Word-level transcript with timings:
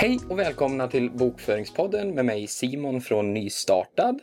Hej 0.00 0.18
och 0.28 0.38
välkomna 0.38 0.88
till 0.88 1.10
Bokföringspodden 1.10 2.14
med 2.14 2.24
mig 2.24 2.46
Simon 2.46 3.00
från 3.00 3.34
Nystartad. 3.34 4.20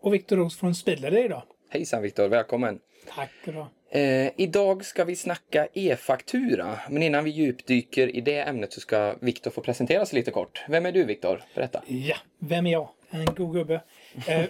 Och 0.00 0.14
Viktor 0.14 0.36
Ros 0.36 0.58
från 0.58 0.74
Speedleader 0.74 1.24
idag. 1.24 1.42
Hejsan 1.70 2.02
Viktor, 2.02 2.28
välkommen. 2.28 2.78
Tack 3.08 3.30
då. 3.44 3.68
Eh, 3.98 4.30
idag 4.36 4.84
ska 4.84 5.04
vi 5.04 5.16
snacka 5.16 5.68
e-faktura, 5.74 6.78
men 6.90 7.02
innan 7.02 7.24
vi 7.24 7.30
djupdyker 7.30 8.16
i 8.16 8.20
det 8.20 8.40
ämnet 8.40 8.72
så 8.72 8.80
ska 8.80 9.14
Viktor 9.20 9.50
få 9.50 9.60
presentera 9.60 10.06
sig 10.06 10.18
lite 10.18 10.30
kort. 10.30 10.64
Vem 10.68 10.86
är 10.86 10.92
du 10.92 11.04
Viktor? 11.04 11.42
Berätta. 11.54 11.82
Ja, 11.86 12.16
vem 12.38 12.66
är 12.66 12.72
jag? 12.72 12.88
En 13.10 13.24
god 13.24 13.52
gubbe. 13.52 13.82
Eh, 14.28 14.44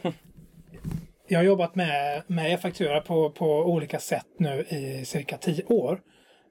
jag 1.28 1.38
har 1.38 1.44
jobbat 1.44 1.74
med, 1.74 2.22
med 2.26 2.52
e-faktura 2.52 3.00
på, 3.00 3.30
på 3.30 3.46
olika 3.46 3.98
sätt 3.98 4.26
nu 4.38 4.64
i 4.68 5.04
cirka 5.04 5.36
tio 5.38 5.64
år. 5.64 6.00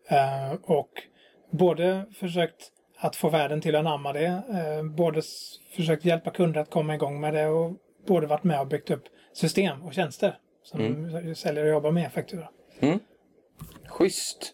Eh, 0.09 0.53
och 0.63 0.91
både 1.51 2.05
försökt 2.19 2.71
att 2.99 3.15
få 3.15 3.29
världen 3.29 3.61
till 3.61 3.75
att 3.75 3.79
anamma 3.79 4.13
det, 4.13 4.25
eh, 4.25 4.83
både 4.83 5.21
försökt 5.75 6.05
hjälpa 6.05 6.31
kunder 6.31 6.61
att 6.61 6.69
komma 6.69 6.95
igång 6.95 7.19
med 7.19 7.33
det 7.33 7.47
och 7.47 7.73
både 8.07 8.27
varit 8.27 8.43
med 8.43 8.59
och 8.59 8.67
byggt 8.67 8.91
upp 8.91 9.03
system 9.33 9.81
och 9.83 9.93
tjänster 9.93 10.37
som 10.63 11.09
säljer 11.35 11.63
och 11.63 11.69
jobbar 11.69 11.91
med 11.91 12.05
e-faktura. 12.05 12.49
Schysst. 13.87 14.53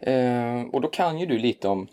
Eh, 0.00 0.62
och 0.72 0.80
då 0.80 0.88
kan 0.88 1.18
ju 1.18 1.26
du 1.26 1.38
lite 1.38 1.68
om 1.68 1.88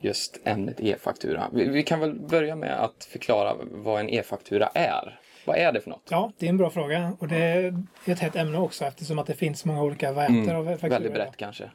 just 0.00 0.40
ämnet 0.44 0.80
e-faktura. 0.80 1.50
Vi, 1.52 1.68
vi 1.68 1.82
kan 1.82 2.00
väl 2.00 2.20
börja 2.20 2.56
med 2.56 2.84
att 2.84 3.04
förklara 3.04 3.56
vad 3.60 4.00
en 4.00 4.08
e-faktura 4.08 4.70
är. 4.74 5.20
Vad 5.46 5.56
är 5.56 5.72
det 5.72 5.80
för 5.80 5.90
något? 5.90 6.08
Ja, 6.10 6.32
det 6.38 6.46
är 6.46 6.50
en 6.50 6.56
bra 6.56 6.70
fråga 6.70 7.16
och 7.18 7.28
det 7.28 7.36
är 7.36 7.84
ett 8.06 8.18
hett 8.18 8.36
ämne 8.36 8.58
också 8.58 8.84
eftersom 8.84 9.18
att 9.18 9.26
det 9.26 9.34
finns 9.34 9.64
många 9.64 9.82
olika 9.82 10.12
varianter 10.12 10.54
av 10.54 10.68
e-faktura. 10.68 10.90
Väldigt 10.90 11.14
brett 11.14 11.36
kanske. 11.36 11.70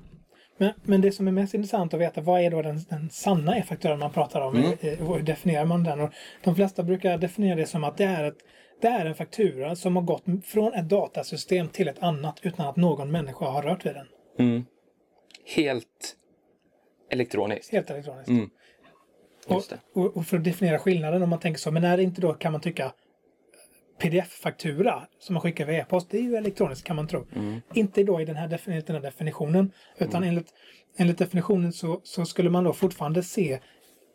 Men, 0.62 0.74
men 0.84 1.02
det 1.02 1.12
som 1.12 1.28
är 1.28 1.32
mest 1.32 1.54
intressant 1.54 1.94
att 1.94 2.00
veta, 2.00 2.22
vad 2.22 2.42
är 2.42 2.52
då 2.52 2.62
den, 2.62 2.80
den 2.90 3.10
sanna 3.10 3.58
e-fakturan 3.58 4.00
man 4.00 4.12
pratar 4.12 4.42
om? 4.42 4.56
Mm. 4.56 5.08
Och 5.08 5.16
hur 5.16 5.24
definierar 5.24 5.66
man 5.66 5.84
den? 5.84 6.00
Och 6.00 6.10
de 6.44 6.56
flesta 6.56 6.84
brukar 6.84 7.18
definiera 7.18 7.56
det 7.56 7.66
som 7.66 7.84
att 7.84 7.98
det 7.98 8.04
är, 8.04 8.24
ett, 8.24 8.38
det 8.82 8.88
är 8.88 9.06
en 9.06 9.16
faktura 9.16 9.76
som 9.76 9.96
har 9.96 10.04
gått 10.04 10.24
från 10.46 10.74
ett 10.74 10.90
datasystem 10.90 11.68
till 11.68 11.88
ett 11.88 12.04
annat 12.04 12.40
utan 12.42 12.68
att 12.68 12.76
någon 12.76 13.12
människa 13.12 13.46
har 13.46 13.62
rört 13.62 13.86
vid 13.86 13.94
den. 13.96 14.08
Helt 15.56 16.16
elektroniskt. 17.10 17.72
Helt 17.72 17.90
elektroniskt. 17.90 18.30
Mm. 18.30 18.50
Och, 19.48 19.64
och, 19.94 20.18
och 20.18 20.26
för 20.26 20.38
att 20.38 20.44
definiera 20.44 20.80
skillnaden 20.80 21.24
om 21.24 21.30
man 21.30 21.40
tänker 21.40 21.60
så, 21.60 21.72
men 21.72 21.84
är 21.84 21.98
det 21.98 22.04
inte 22.04 22.22
då 22.22 22.34
kan 22.34 22.52
man 22.52 22.62
tycka 22.62 22.94
pdf-faktura 24.02 25.08
som 25.20 25.34
man 25.34 25.42
skickar 25.42 25.66
via 25.66 25.78
e-post, 25.82 26.08
det 26.10 26.18
är 26.18 26.22
ju 26.22 26.36
elektroniskt 26.36 26.88
kan 26.88 26.96
man 26.96 27.08
tro. 27.08 27.26
Mm. 27.36 27.62
Inte 27.74 28.04
då 28.04 28.22
i 28.22 28.26
den 28.26 28.36
här, 28.36 28.48
defin- 28.48 28.84
den 28.86 28.96
här 28.96 29.04
definitionen, 29.04 29.72
utan 29.98 30.24
enligt, 30.24 30.48
enligt 30.98 31.18
definitionen 31.18 31.74
så, 31.74 32.02
så 32.04 32.26
skulle 32.26 32.50
man 32.50 32.64
då 32.64 32.74
fortfarande 32.74 33.24
se 33.24 33.60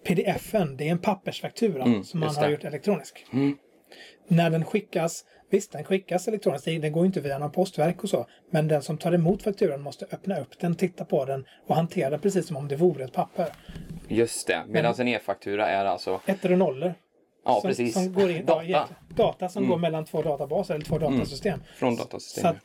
pdf-en, 0.06 0.76
det 0.76 0.88
är 0.88 0.92
en 0.92 0.98
pappersfaktura 0.98 1.84
som 1.84 2.20
man 2.20 2.28
Mm, 2.28 2.36
har 2.36 2.46
det. 2.46 2.50
gjort 2.50 2.64
elektronisk. 2.64 3.26
Mm. 3.32 3.56
När 4.28 4.50
den 4.50 4.64
skickas, 4.64 5.24
visst 5.50 5.72
den 5.72 5.84
skickas 5.84 6.28
elektroniskt, 6.28 6.64
den 6.64 6.92
går 6.92 7.06
inte 7.06 7.20
via 7.20 7.38
någon 7.38 7.52
postverk 7.52 8.02
och 8.04 8.10
så, 8.10 8.26
men 8.50 8.68
den 8.68 8.82
som 8.82 8.98
tar 8.98 9.12
emot 9.12 9.42
fakturan 9.42 9.80
måste 9.82 10.04
öppna 10.04 10.40
upp 10.40 10.58
den, 10.60 10.74
titta 10.74 11.04
på 11.04 11.24
den 11.24 11.44
och 11.66 11.76
hantera 11.76 12.10
den 12.10 12.20
precis 12.20 12.46
som 12.46 12.56
om 12.56 12.68
det 12.68 12.76
vore 12.76 13.04
ett 13.04 13.12
papper. 13.12 13.46
Just 14.08 14.46
det. 14.46 14.64
Medan 14.68 14.94
en 14.98 15.08
e-faktura 15.08 15.68
är 15.68 15.84
alltså... 15.84 16.20
Ettor 16.26 16.52
och 16.52 16.58
nollor. 16.58 16.94
Ja, 17.46 17.60
som, 17.60 17.68
precis. 17.70 17.94
Som 17.94 18.12
går 18.12 18.30
in, 18.30 18.46
Data. 18.46 18.60
Mm. 18.60 18.72
Ja, 18.72 18.88
data 19.08 19.48
som 19.48 19.68
går 19.68 19.78
mellan 19.78 20.04
två 20.04 20.22
databaser 20.22 20.74
eller 20.74 20.84
två 20.84 20.98
datasystem. 20.98 21.60
Från 21.76 21.96
Så 21.96 22.02
datasystemet. 22.02 22.56
att, 22.56 22.62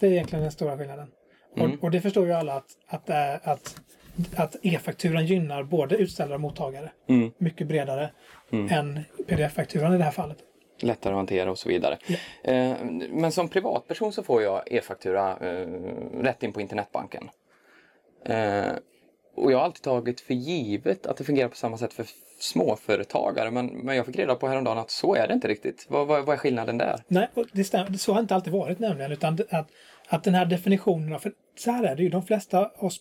det 0.00 0.06
är 0.06 0.10
egentligen 0.10 0.42
den 0.42 0.52
stora 0.52 0.76
skillnaden. 0.78 1.08
Mm. 1.56 1.72
Och, 1.72 1.84
och 1.84 1.90
det 1.90 2.00
förstår 2.00 2.26
ju 2.26 2.32
alla 2.32 2.54
att, 2.54 2.66
att, 2.86 3.10
att, 3.48 3.80
att 4.36 4.56
e-fakturan 4.62 5.26
gynnar 5.26 5.62
både 5.62 5.96
utställare 5.96 6.34
och 6.34 6.40
mottagare. 6.40 6.90
Mm. 7.08 7.30
Mycket 7.38 7.66
bredare 7.66 8.10
än 8.70 9.00
pdf-fakturan 9.26 9.94
i 9.94 9.98
det 9.98 10.04
här 10.04 10.10
fallet. 10.10 10.38
lättare 10.82 11.12
att 11.12 11.16
hantera 11.16 11.50
och 11.50 11.58
så 11.58 11.68
vidare. 11.68 11.98
Eh, 12.44 12.72
men 13.10 13.32
som 13.32 13.48
privatperson 13.48 14.12
så 14.12 14.22
får 14.22 14.42
jag 14.42 14.62
e-faktura 14.72 15.36
eh, 15.40 15.66
rätt 16.20 16.42
in 16.42 16.52
på 16.52 16.60
internetbanken. 16.60 17.30
Och 19.34 19.52
jag 19.52 19.58
har 19.58 19.64
alltid 19.64 19.82
tagit 19.82 20.20
för 20.20 20.34
givet 20.34 21.06
att 21.06 21.16
det 21.16 21.24
fungerar 21.24 21.48
på 21.48 21.56
samma 21.56 21.76
sätt 21.78 21.92
för 21.92 22.06
småföretagare. 22.40 23.50
Men, 23.50 23.66
men 23.66 23.96
jag 23.96 24.06
fick 24.06 24.16
reda 24.16 24.34
på 24.34 24.48
häromdagen 24.48 24.78
att 24.78 24.90
så 24.90 25.14
är 25.14 25.28
det 25.28 25.34
inte 25.34 25.48
riktigt. 25.48 25.86
Vad, 25.88 26.06
vad, 26.06 26.24
vad 26.26 26.34
är 26.34 26.38
skillnaden 26.38 26.78
där? 26.78 27.02
Nej, 27.08 27.28
och 27.34 27.46
det 27.52 27.64
stämmer. 27.64 27.92
Så 27.98 28.12
har 28.12 28.20
inte 28.20 28.34
alltid 28.34 28.52
varit 28.52 28.78
nämligen. 28.78 29.12
Utan 29.12 29.36
det- 29.36 29.46
att, 29.52 29.68
att 30.08 30.24
den 30.24 30.34
här 30.34 30.46
definitionen 30.46 31.12
av... 31.12 31.18
För 31.18 31.32
så 31.58 31.70
här 31.70 31.84
är 31.84 31.96
det 31.96 32.02
ju. 32.02 32.08
De 32.08 32.22
flesta 32.22 32.58
av 32.58 32.70
oss 32.78 33.00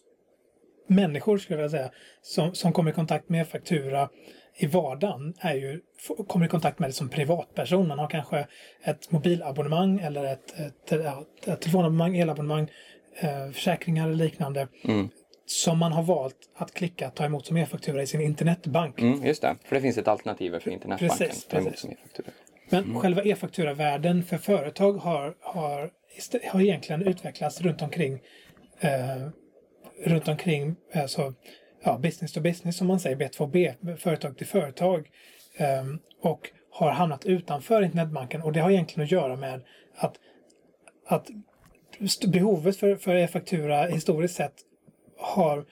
människor, 0.87 1.37
skulle 1.37 1.61
jag 1.61 1.71
säga, 1.71 1.91
som, 2.21 2.53
som 2.55 2.73
kommer 2.73 2.91
i 2.91 2.93
kontakt 2.93 3.29
med 3.29 3.47
faktura 3.47 4.09
i 4.55 4.65
vardagen 4.67 5.33
är 5.39 5.53
ju, 5.53 5.81
kommer 6.27 6.45
i 6.45 6.49
kontakt 6.49 6.79
med 6.79 6.89
det 6.89 6.93
som 6.93 7.09
privatperson. 7.09 7.87
Man 7.87 7.99
har 7.99 8.07
kanske 8.09 8.47
ett 8.83 9.11
mobilabonnemang 9.11 9.99
eller 9.99 10.23
ett, 10.25 10.59
ett, 10.59 11.01
ja, 11.03 11.25
ett 11.45 11.61
telefonabonnemang, 11.61 12.17
elabonnemang, 12.17 12.71
eh, 13.19 13.51
försäkringar 13.51 14.05
eller 14.07 14.15
liknande. 14.15 14.67
Som 15.51 15.77
man 15.79 15.91
har 15.91 16.03
valt 16.03 16.35
att 16.55 16.73
klicka 16.73 17.09
ta 17.09 17.25
emot 17.25 17.45
som 17.45 17.57
e-faktura 17.57 18.01
i 18.01 18.07
sin 18.07 18.21
internetbank. 18.21 19.01
Mm, 19.01 19.25
just 19.25 19.41
det, 19.41 19.55
för 19.65 19.75
det 19.75 19.81
finns 19.81 19.97
ett 19.97 20.07
alternativ 20.07 20.59
för 20.59 20.71
internetbanken. 20.71 21.27
Precis, 21.27 21.45
Ta 21.45 21.57
emot 21.57 21.69
precis. 21.71 21.81
som 21.81 21.91
e-faktura. 21.91 22.27
Men 22.69 22.99
själva 22.99 23.23
e-fakturavärlden 23.23 24.23
för 24.23 24.37
företag 24.37 24.93
har, 24.93 25.35
har, 25.41 25.91
har 26.51 26.61
egentligen 26.61 27.01
utvecklats 27.01 27.61
runt 27.61 27.81
omkring 27.81 28.19
eh, 28.79 29.27
runt 30.05 30.27
omkring 30.27 30.75
alltså, 30.93 31.33
ja, 31.83 31.97
business 31.97 32.33
to 32.33 32.41
business 32.41 32.77
som 32.77 32.87
man 32.87 32.99
säger, 32.99 33.15
B2B, 33.15 33.97
företag 33.97 34.37
till 34.37 34.47
företag. 34.47 35.09
eh, 35.57 35.83
och 36.21 36.49
har 36.71 36.91
hamnat 36.91 37.25
utanför 37.25 37.81
internetbanken 37.81 38.41
och 38.41 38.53
det 38.53 38.59
har 38.59 38.71
egentligen 38.71 39.03
att 39.05 39.11
göra 39.11 39.35
med 39.35 39.61
att, 39.95 40.15
att 41.07 41.29
behovet 42.27 42.77
för, 42.77 42.95
för 42.95 43.15
e-faktura 43.15 43.85
historiskt 43.87 44.35
sett 44.35 44.53
har 45.19 45.65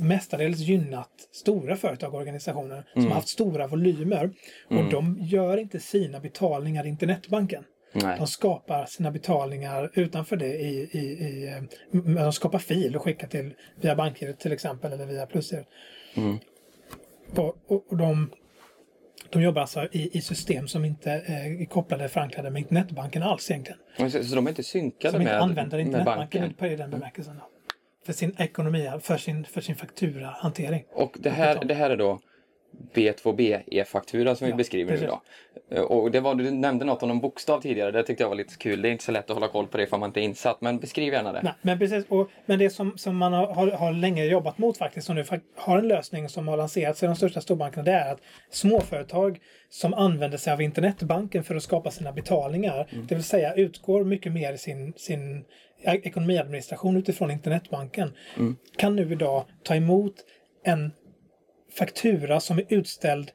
mestadels 0.00 0.58
gynnat 0.58 1.10
stora 1.32 1.76
företag 1.76 2.14
och 2.14 2.20
organisationer 2.20 2.84
som 2.94 3.06
har 3.06 3.14
haft 3.14 3.28
stora 3.28 3.66
volymer. 3.66 4.30
Och 4.68 4.90
de 4.90 5.18
gör 5.20 5.56
inte 5.56 5.80
sina 5.80 6.20
betalningar 6.20 6.86
i 6.86 6.88
internetbanken. 6.88 7.64
Nej. 7.92 8.18
De 8.18 8.26
skapar 8.26 8.86
sina 8.86 9.10
betalningar 9.10 9.90
utanför 9.94 10.36
det 10.36 10.54
i, 10.54 10.88
i, 10.92 10.98
i 10.98 11.48
eh, 11.48 11.62
de 12.24 12.32
skapar 12.32 12.58
fil 12.58 12.96
och 12.96 13.02
skickar 13.02 13.28
till 13.28 13.54
via 13.80 13.96
bankgirot 13.96 14.38
till 14.38 14.52
exempel 14.52 14.92
eller 14.92 15.06
via 15.06 15.26
plusgirot. 15.26 15.66
Och, 17.36 17.56
och, 17.66 17.84
och 17.88 17.96
de, 17.96 18.30
de 19.30 19.42
jobbar 19.42 19.60
alltså 19.60 19.88
i, 19.92 20.18
i 20.18 20.20
system 20.20 20.68
som 20.68 20.84
inte 20.84 21.12
eh, 21.12 21.46
är 21.46 21.64
kopplade, 21.64 22.08
förankrade 22.08 22.50
med 22.50 22.60
internetbanken 22.60 23.22
alls 23.22 23.50
egentligen. 23.50 24.10
Så, 24.10 24.24
så 24.24 24.34
de 24.34 24.46
är 24.46 24.50
inte 24.50 24.62
synkade 24.62 25.12
Som 25.12 25.20
inte 25.20 25.32
med, 25.32 25.42
använder 25.42 25.76
med 25.76 25.86
internetbanken 25.86 26.40
banken? 26.40 26.56
på 26.56 26.76
den 26.82 26.90
bemärkelsen. 26.90 27.36
Då. 27.36 27.59
För 28.04 28.12
sin 28.12 28.34
ekonomi, 28.38 28.90
för 29.02 29.16
sin, 29.16 29.44
för 29.44 29.60
sin 29.60 29.76
fakturahantering. 29.76 30.84
Och 30.92 31.16
det 31.20 31.30
här, 31.30 31.64
det 31.64 31.74
här 31.74 31.90
är 31.90 31.96
då 31.96 32.20
B2B 32.94 33.60
e-faktura 33.66 34.34
som 34.36 34.44
vi 34.46 34.50
Ja, 34.50 34.56
beskriver 34.56 34.92
nu 34.92 34.98
precis. 34.98 35.14
då. 35.70 35.76
Eh, 35.76 35.82
Och 35.82 36.10
det 36.10 36.20
var, 36.20 36.34
du 36.34 36.50
nämnde 36.50 36.84
något 36.84 37.02
om 37.02 37.08
någon 37.08 37.20
bokstav 37.20 37.60
tidigare, 37.60 37.90
det 37.90 38.02
tyckte 38.02 38.22
jag 38.24 38.28
var 38.28 38.36
lite 38.36 38.56
kul. 38.56 38.82
Det 38.82 38.88
är 38.88 38.92
inte 38.92 39.04
så 39.04 39.12
lätt 39.12 39.30
att 39.30 39.36
hålla 39.36 39.48
koll 39.48 39.66
på 39.66 39.78
det 39.78 39.86
för 39.86 39.98
man 39.98 40.08
inte 40.08 40.20
är 40.20 40.22
insatt, 40.22 40.60
men 40.60 40.78
beskriv 40.78 41.12
gärna 41.12 41.32
det. 41.32 41.40
Nej, 41.42 41.52
men 41.62 41.78
precis. 41.78 42.04
Och, 42.08 42.30
men 42.46 42.58
det 42.58 42.70
som, 42.70 42.98
som 42.98 43.16
man 43.16 43.32
har, 43.32 43.54
har, 43.54 43.68
har 43.70 43.92
länge 43.92 44.24
jobbat 44.24 44.58
mot 44.58 44.78
faktiskt, 44.78 45.08
och 45.08 45.14
nu 45.14 45.24
har 45.56 45.78
en 45.78 45.88
lösning 45.88 46.28
som 46.28 46.48
har 46.48 46.56
lanserats 46.56 47.02
i 47.02 47.06
de 47.06 47.16
största 47.16 47.40
storbankerna, 47.40 47.82
det 47.82 47.92
är 47.92 48.12
att 48.12 48.20
småföretag 48.50 49.38
som 49.68 49.94
använder 49.94 50.38
sig 50.38 50.52
av 50.52 50.62
internetbanken 50.62 51.44
för 51.44 51.54
att 51.54 51.62
skapa 51.62 51.90
sina 51.90 52.12
betalningar, 52.12 52.86
det 53.08 53.14
vill 53.14 53.24
säga 53.24 53.54
utgår 53.54 54.04
mycket 54.04 54.32
mer 54.32 54.52
i 54.52 54.58
sin, 54.58 54.92
sin 54.96 55.44
e- 55.82 56.00
ekonomiadministration 56.02 56.96
utifrån 56.96 57.30
internetbanken, 57.30 58.12
kan 58.76 58.96
nu 58.96 59.12
idag 59.12 59.44
ta 59.62 59.74
emot 59.74 60.14
en 60.64 60.92
faktura 61.70 62.40
som 62.40 62.58
är 62.58 62.64
utställd 62.68 63.30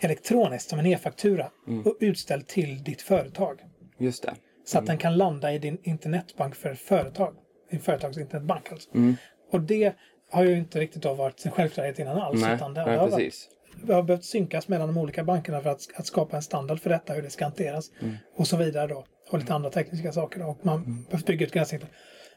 elektroniskt 0.00 0.70
som 0.70 0.78
en 0.78 0.86
e-faktura 0.86 1.50
och 1.84 1.96
utställd 2.00 2.46
till 2.46 2.84
ditt 2.84 3.02
företag. 3.02 3.60
Just 3.98 4.22
det. 4.22 4.34
Så 4.64 4.78
att 4.78 4.86
den 4.86 4.98
kan 4.98 5.16
landa 5.16 5.52
i 5.52 5.58
din 5.58 5.78
internetbank 5.82 6.54
för 6.54 6.74
företag. 6.74 7.34
Din 7.70 7.80
företags 7.80 8.18
internetbank 8.18 8.72
alltså. 8.72 8.94
Mm. 8.94 9.16
Och 9.50 9.60
det 9.60 9.94
har 10.30 10.44
ju 10.44 10.58
inte 10.58 10.80
riktigt 10.80 11.02
då 11.02 11.14
varit 11.14 11.44
en 11.46 11.52
självklarhet 11.52 11.98
innan 11.98 12.18
alls. 12.18 12.40
Nej, 12.42 12.54
utan 12.54 12.74
det, 12.74 12.84
nej 12.84 12.92
det 12.92 13.00
har 13.00 13.08
varit, 13.08 13.24
precis. 13.24 13.48
vi 13.84 13.92
har 13.92 14.02
behövt 14.02 14.24
synkas 14.24 14.68
mellan 14.68 14.88
de 14.88 14.98
olika 14.98 15.24
bankerna 15.24 15.60
för 15.60 15.70
att, 15.70 15.80
att 15.94 16.06
skapa 16.06 16.36
en 16.36 16.42
standard 16.42 16.80
för 16.80 16.90
detta, 16.90 17.12
hur 17.12 17.22
det 17.22 17.30
ska 17.30 17.44
hanteras. 17.44 17.90
Mm. 18.00 18.14
Och 18.36 18.46
så 18.46 18.56
vidare 18.56 18.86
då. 18.86 19.04
Och 19.30 19.38
lite 19.38 19.54
andra 19.54 19.70
tekniska 19.70 20.12
saker. 20.12 20.40
Då. 20.40 20.46
Och 20.46 20.58
man 20.62 21.04
behöver 21.10 21.26
bygga 21.26 21.46
ut 21.46 21.52
gränssnittet. 21.52 21.88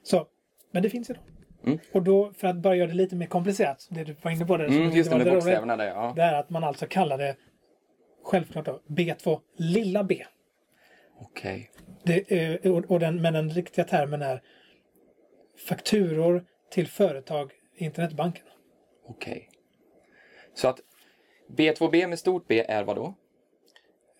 Så, 0.03 0.27
men 0.71 0.83
det 0.83 0.89
finns 0.89 1.09
idag. 1.09 1.23
Och 1.91 2.03
då, 2.03 2.33
för 2.33 2.47
att 2.47 2.55
bara 2.55 2.75
göra 2.75 2.87
det 2.87 2.93
lite 2.93 3.15
mer 3.15 3.27
komplicerat, 3.27 3.87
det 3.89 4.03
du 4.03 4.15
var 4.21 4.31
inne 4.31 4.45
på 4.45 4.57
det. 4.57 4.65
som 4.65 4.77
Mm, 4.77 4.95
just 4.95 5.11
det 5.11 5.17
med 5.17 5.27
bokstäverna 5.27 5.77
där, 5.77 5.87
ja. 5.87 6.13
Det 6.15 6.21
är 6.21 6.33
att 6.33 6.49
man 6.49 6.63
alltså 6.63 6.85
kallar 6.87 7.17
det 7.17 7.35
självklart 8.23 8.65
då 8.65 8.81
B2 8.87 9.39
lilla 9.57 10.03
b. 10.03 10.25
Okej. 11.19 11.71
Och, 12.63 12.91
och 12.91 12.99
den, 12.99 13.21
men 13.21 13.33
den 13.33 13.49
riktiga 13.49 13.85
termen 13.85 14.21
är 14.21 14.41
fakturor 15.67 16.45
till 16.71 16.87
företag 16.87 17.51
i 17.75 17.85
internetbanken. 17.85 18.45
Okej. 19.07 19.49
Så 20.53 20.67
att 20.67 20.79
B2B 21.57 22.07
med 22.07 22.19
stort 22.19 22.47
B 22.47 22.65
är 22.67 22.83
vad 22.83 22.95
då? 22.95 23.13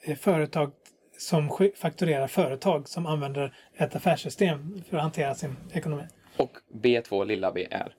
Är 0.04 0.16
företag 0.16 0.72
som 1.18 1.72
fakturerar 1.76 2.28
företag 2.28 2.90
som 2.90 3.06
använder 3.06 3.58
ett 3.78 3.96
affärssystem 3.96 4.84
för 4.90 4.98
att 4.98 5.04
hantera 5.04 5.36
sin 5.36 5.56
ekonomi. 5.74 6.04
Och 6.38 6.52
B2 6.74 7.26
lilla 7.26 7.52
b 7.52 7.68
är? 7.72 7.94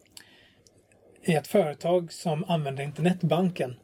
I 1.22 1.34
ett 1.34 1.46
företag 1.46 2.12
som 2.12 2.44
använder 2.44 2.84
internetbanken 2.84 3.76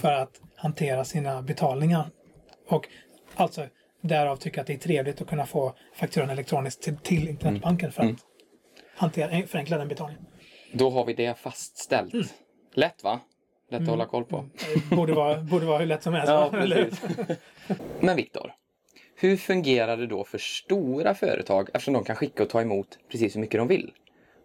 för 0.00 0.12
att 0.12 0.40
hantera 0.56 1.04
sina 1.04 1.42
betalningar. 1.42 2.10
Och 2.68 2.88
alltså 3.34 3.66
därav 4.00 4.36
tycker 4.36 4.60
att 4.60 4.66
det 4.66 4.72
är 4.72 4.78
trevligt 4.78 5.20
att 5.20 5.28
kunna 5.28 5.46
få 5.46 5.74
fakturan 5.94 6.30
elektroniskt 6.30 6.82
till, 6.82 6.96
till 6.96 7.28
internetbanken 7.28 7.92
för 7.92 8.02
att 8.02 8.16
hantera, 8.96 9.46
förenkla 9.46 9.78
den 9.78 9.88
betalningen. 9.88 10.26
Då 10.72 10.90
har 10.90 11.04
vi 11.04 11.14
det 11.14 11.38
fastställt. 11.38 12.14
Mm. 12.14 12.26
Lätt 12.74 13.04
va? 13.04 13.20
Lätt 13.70 13.82
att 13.82 13.88
hålla 13.88 14.06
koll 14.06 14.24
på. 14.24 14.44
Det 14.90 14.96
borde 14.96 15.12
vara, 15.12 15.40
borde 15.40 15.66
vara 15.66 15.78
hur 15.78 15.86
lätt 15.86 16.02
som 16.02 16.14
helst. 16.14 16.28
Ja. 16.28 17.36
Men 18.00 18.16
Viktor, 18.16 18.52
hur 19.14 19.36
fungerar 19.36 19.96
det 19.96 20.06
då 20.06 20.24
för 20.24 20.38
stora 20.38 21.14
företag 21.14 21.68
eftersom 21.74 21.94
de 21.94 22.04
kan 22.04 22.16
skicka 22.16 22.42
och 22.42 22.48
ta 22.48 22.60
emot 22.60 22.98
precis 23.10 23.36
hur 23.36 23.40
mycket 23.40 23.60
de 23.60 23.68
vill? 23.68 23.92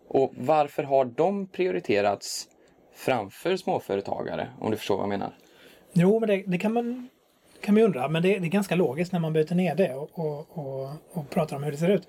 Och 0.08 0.34
varför 0.38 0.84
har 0.84 1.06
de 1.06 1.48
prioriterats 1.48 2.48
framför 2.96 3.58
småföretagare, 3.58 4.48
om 4.60 4.72
du 4.72 4.78
förstår 4.78 4.96
vad 4.96 5.04
jag 5.04 5.10
menar? 5.10 5.32
Jo, 5.94 6.20
men 6.20 6.30
det, 6.30 6.44
det 6.48 6.58
kan 6.58 6.74
man 6.74 7.10
kan 7.62 7.76
man 7.76 7.84
undra. 7.84 8.08
Men 8.08 8.24
det, 8.24 8.40
det 8.40 8.48
är 8.48 8.50
ganska 8.50 8.76
logiskt 8.76 9.12
när 9.12 9.20
man 9.20 9.34
bryter 9.34 9.56
ner 9.56 9.76
det 9.76 9.94
och, 9.94 10.20
och, 10.20 10.48
och, 10.50 10.90
och 11.12 11.30
pratar 11.30 11.56
om 11.56 11.64
hur 11.64 11.72
det 11.72 11.78
ser 11.78 11.90
ut. 11.90 12.08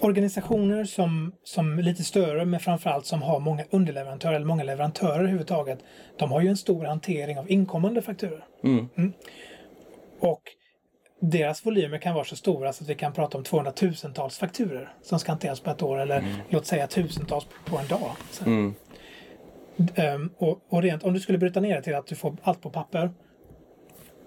Organisationer 0.00 0.84
som, 0.84 1.32
som 1.44 1.78
är 1.78 1.82
lite 1.82 2.04
större 2.04 2.44
men 2.44 2.60
framförallt 2.60 3.06
som 3.06 3.22
har 3.22 3.40
många 3.40 3.64
underleverantörer 3.70 4.34
eller 4.34 4.46
många 4.46 4.64
leverantörer 4.64 5.18
överhuvudtaget. 5.18 5.78
De 6.16 6.30
har 6.30 6.40
ju 6.40 6.48
en 6.48 6.56
stor 6.56 6.84
hantering 6.84 7.38
av 7.38 7.50
inkommande 7.50 8.02
fakturor. 8.02 8.44
Mm. 8.64 9.12
Och 10.20 10.42
deras 11.20 11.66
volymer 11.66 11.98
kan 11.98 12.14
vara 12.14 12.24
så 12.24 12.36
stora 12.36 12.72
så 12.72 12.84
att 12.84 12.90
vi 12.90 12.94
kan 12.94 13.12
prata 13.12 13.38
om 13.38 13.44
200 13.44 13.72
000-tals 13.72 14.38
fakturor 14.38 14.92
som 15.02 15.18
ska 15.18 15.32
hanteras 15.32 15.60
på 15.60 15.70
ett 15.70 15.82
år 15.82 16.00
eller 16.00 16.24
låt 16.48 16.66
säga 16.66 16.86
tusentals 16.86 17.46
på 17.64 17.78
en 17.78 17.86
dag. 17.86 18.10
Mm. 18.46 18.74
Ehm, 19.94 20.30
och, 20.36 20.60
och 20.68 20.82
rent, 20.82 21.02
om 21.02 21.12
du 21.12 21.20
skulle 21.20 21.38
bryta 21.38 21.60
ner 21.60 21.76
det 21.76 21.82
till 21.82 21.94
att 21.94 22.06
du 22.06 22.14
får 22.14 22.36
allt 22.42 22.60
på 22.60 22.70
papper. 22.70 23.10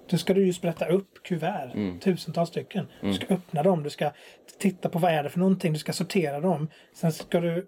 Då 0.10 0.18
ska 0.18 0.34
du 0.34 0.46
ju 0.46 0.54
sprätta 0.54 0.86
upp 0.86 1.24
kuvert, 1.24 2.00
tusentals 2.02 2.50
stycken. 2.50 2.88
Du 3.02 3.14
ska 3.14 3.34
öppna 3.34 3.64
dem, 3.64 3.84
du 3.84 3.90
ska 3.90 4.12
titta 4.60 4.90
på 4.90 5.00
vad 5.00 5.12
är 5.12 5.24
det 5.24 5.30
för 5.30 5.40
någonting, 5.40 5.74
du 5.74 5.80
ska 5.80 5.94
sortera 5.94 6.40
dem. 6.40 6.68
Sen 6.94 7.12
ska 7.12 7.40
du 7.40 7.68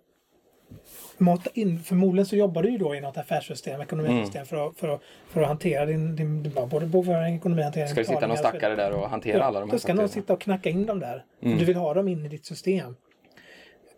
mata 1.20 1.50
in, 1.54 1.80
förmodligen 1.80 2.26
så 2.26 2.36
jobbar 2.36 2.64
du 2.64 2.70
ju 2.70 2.78
då 2.78 2.96
i 2.96 3.02
något 3.02 3.18
affärssystem, 3.18 3.82
ekonomisystem 3.82 4.46
för, 4.46 4.68
att, 4.68 4.78
för, 4.78 4.88
att, 4.88 5.02
för 5.30 5.42
att 5.42 5.48
hantera 5.48 5.86
din, 5.86 6.16
din, 6.16 6.44
din 6.44 6.54
både 6.70 6.86
bokföring, 6.86 7.36
ekonomi, 7.36 7.62
hantering, 7.62 7.88
Ska 7.88 8.00
det 8.00 8.06
sitta 8.06 8.28
någon 8.28 8.38
stackare 8.38 8.76
där 8.76 8.92
och 8.92 9.10
hantera 9.10 9.44
alla 9.44 9.60
de 9.60 9.70
här 9.70 9.72
Då 9.72 9.80
ska 9.80 9.94
någon 9.94 10.10
sitta 10.10 10.34
och 10.34 10.42
knacka 10.42 10.70
in 10.70 10.86
dem 10.86 11.00
där. 11.00 11.24
Mm. 11.42 11.58
Du 11.58 11.66
vill 11.66 11.76
ha 11.76 11.94
dem 11.94 12.08
in 12.08 12.26
i 12.26 12.30
ditt 12.30 12.46
system. 12.46 12.96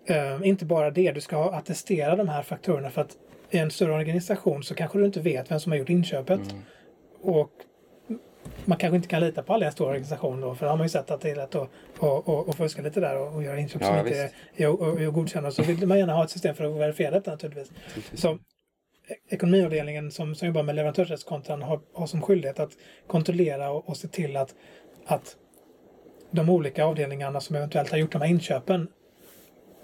Eh, 0.05 0.39
inte 0.43 0.65
bara 0.65 0.91
det, 0.91 1.11
du 1.11 1.21
ska 1.21 1.51
attestera 1.51 2.15
de 2.15 2.29
här 2.29 2.41
fakturorna 2.41 2.89
för 2.89 3.01
att 3.01 3.17
i 3.49 3.57
en 3.57 3.71
större 3.71 3.93
organisation 3.93 4.63
så 4.63 4.75
kanske 4.75 4.97
du 4.97 5.05
inte 5.05 5.19
vet 5.19 5.51
vem 5.51 5.59
som 5.59 5.71
har 5.71 5.79
gjort 5.79 5.89
inköpet. 5.89 6.51
Mm. 6.51 6.61
Och 7.21 7.51
man 8.65 8.77
kanske 8.77 8.95
inte 8.95 9.07
kan 9.07 9.21
lita 9.21 9.43
på 9.43 9.53
alla 9.53 9.65
en 9.65 9.71
stor 9.71 9.85
organisation 9.87 10.41
då, 10.41 10.55
för 10.55 10.65
då 10.65 10.69
har 10.69 10.77
man 10.77 10.85
ju 10.85 10.89
sett 10.89 11.11
att 11.11 11.21
det 11.21 11.29
är 11.31 11.35
lätt 11.35 11.55
att, 11.55 11.69
att, 11.99 12.29
att, 12.29 12.49
att 12.49 12.55
fuska 12.55 12.81
lite 12.81 12.99
där 12.99 13.17
och, 13.17 13.35
och 13.35 13.43
göra 13.43 13.59
inköp 13.59 13.81
Ja, 13.81 13.87
som 13.87 13.97
inte 13.97 14.09
visst. 14.09 14.35
är, 14.55 14.65
är, 14.67 14.97
är, 14.97 15.01
är 15.01 15.11
godkända. 15.11 15.51
Så 15.51 15.63
vill 15.63 15.87
man 15.87 15.99
gärna 15.99 16.13
ha 16.13 16.23
ett 16.23 16.29
system 16.31 16.55
för 16.55 16.63
att 16.63 16.79
verifiera 16.79 17.11
detta 17.11 17.31
naturligtvis. 17.31 17.71
Så 18.13 18.33
e- 18.33 18.37
ekonomiavdelningen 19.29 20.11
som, 20.11 20.35
som 20.35 20.47
jobbar 20.47 20.63
med 20.63 20.75
leverantörsrättskonton 20.75 21.61
har, 21.61 21.79
har 21.93 22.07
som 22.07 22.21
skyldighet 22.21 22.59
att 22.59 22.71
kontrollera 23.07 23.69
och, 23.69 23.89
och 23.89 23.97
se 23.97 24.07
till 24.07 24.37
att, 24.37 24.55
att 25.05 25.35
de 26.31 26.49
olika 26.49 26.85
avdelningarna 26.85 27.41
som 27.41 27.55
eventuellt 27.55 27.91
har 27.91 27.97
gjort 27.97 28.11
de 28.11 28.21
här 28.21 28.29
inköpen 28.29 28.87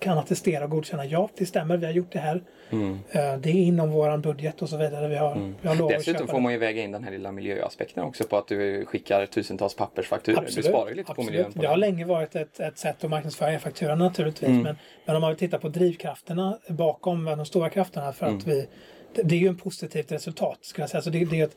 kan 0.03 0.17
attestera 0.17 0.63
och 0.63 0.69
godkänna. 0.69 1.05
Ja, 1.05 1.29
det 1.37 1.45
stämmer, 1.45 1.77
vi 1.77 1.85
har 1.85 1.93
gjort 1.93 2.11
det 2.11 2.19
här. 2.19 2.43
Mm. 2.69 2.99
Eh, 3.11 3.37
Det 3.37 3.49
är 3.49 3.53
inom 3.53 3.91
våran 3.91 4.21
budget 4.21 4.61
och 4.61 4.69
så 4.69 4.77
vidare. 4.77 5.07
Vi 5.07 5.15
har, 5.15 5.53
vi 5.61 5.67
har 5.67 5.75
lov 5.75 5.87
att 5.87 5.93
Dessutom 5.97 6.19
köpa 6.19 6.31
får 6.31 6.39
man 6.39 6.51
ju 6.51 6.57
väga 6.57 6.81
in 6.81 6.91
den 6.91 7.03
här 7.03 7.11
lilla 7.11 7.31
miljöaspekten 7.31 8.03
också 8.03 8.23
på 8.23 8.37
att 8.37 8.47
du 8.47 8.85
skickar 8.85 9.25
tusentals 9.25 9.75
pappersfakturor. 9.75 10.45
Du 10.55 10.63
sparar 10.63 10.89
ju 10.89 10.95
lite 10.95 11.13
på 11.13 11.23
miljön. 11.23 11.53
På 11.53 11.61
det 11.61 11.67
har 11.67 11.77
länge 11.77 12.05
varit 12.05 12.35
ett, 12.35 12.59
ett 12.59 12.77
sätt 12.77 13.03
att 13.03 13.09
marknadsföra 13.09 13.53
e-fakturan 13.53 13.97
naturligtvis. 13.97 14.49
Mm. 14.49 14.61
Men, 14.61 14.75
men 15.05 15.15
om 15.15 15.21
man 15.21 15.29
vill 15.29 15.39
titta 15.39 15.59
på 15.59 15.69
drivkrafterna 15.69 16.57
bakom 16.67 17.25
de 17.25 17.45
stora 17.45 17.69
krafterna 17.69 18.13
för 18.13 18.25
Mm. 18.25 18.37
att 18.37 18.47
vi... 18.47 18.67
Det, 19.15 19.23
det 19.23 19.35
är 19.35 19.39
ju 19.39 19.47
en 19.47 19.57
positivt 19.57 20.11
resultat 20.11 20.57
skulle 20.61 20.83
jag 20.83 20.89
säga. 20.89 21.01
Så 21.01 21.09
det, 21.09 21.25
det 21.25 21.39
är 21.39 21.43
ett, 21.43 21.55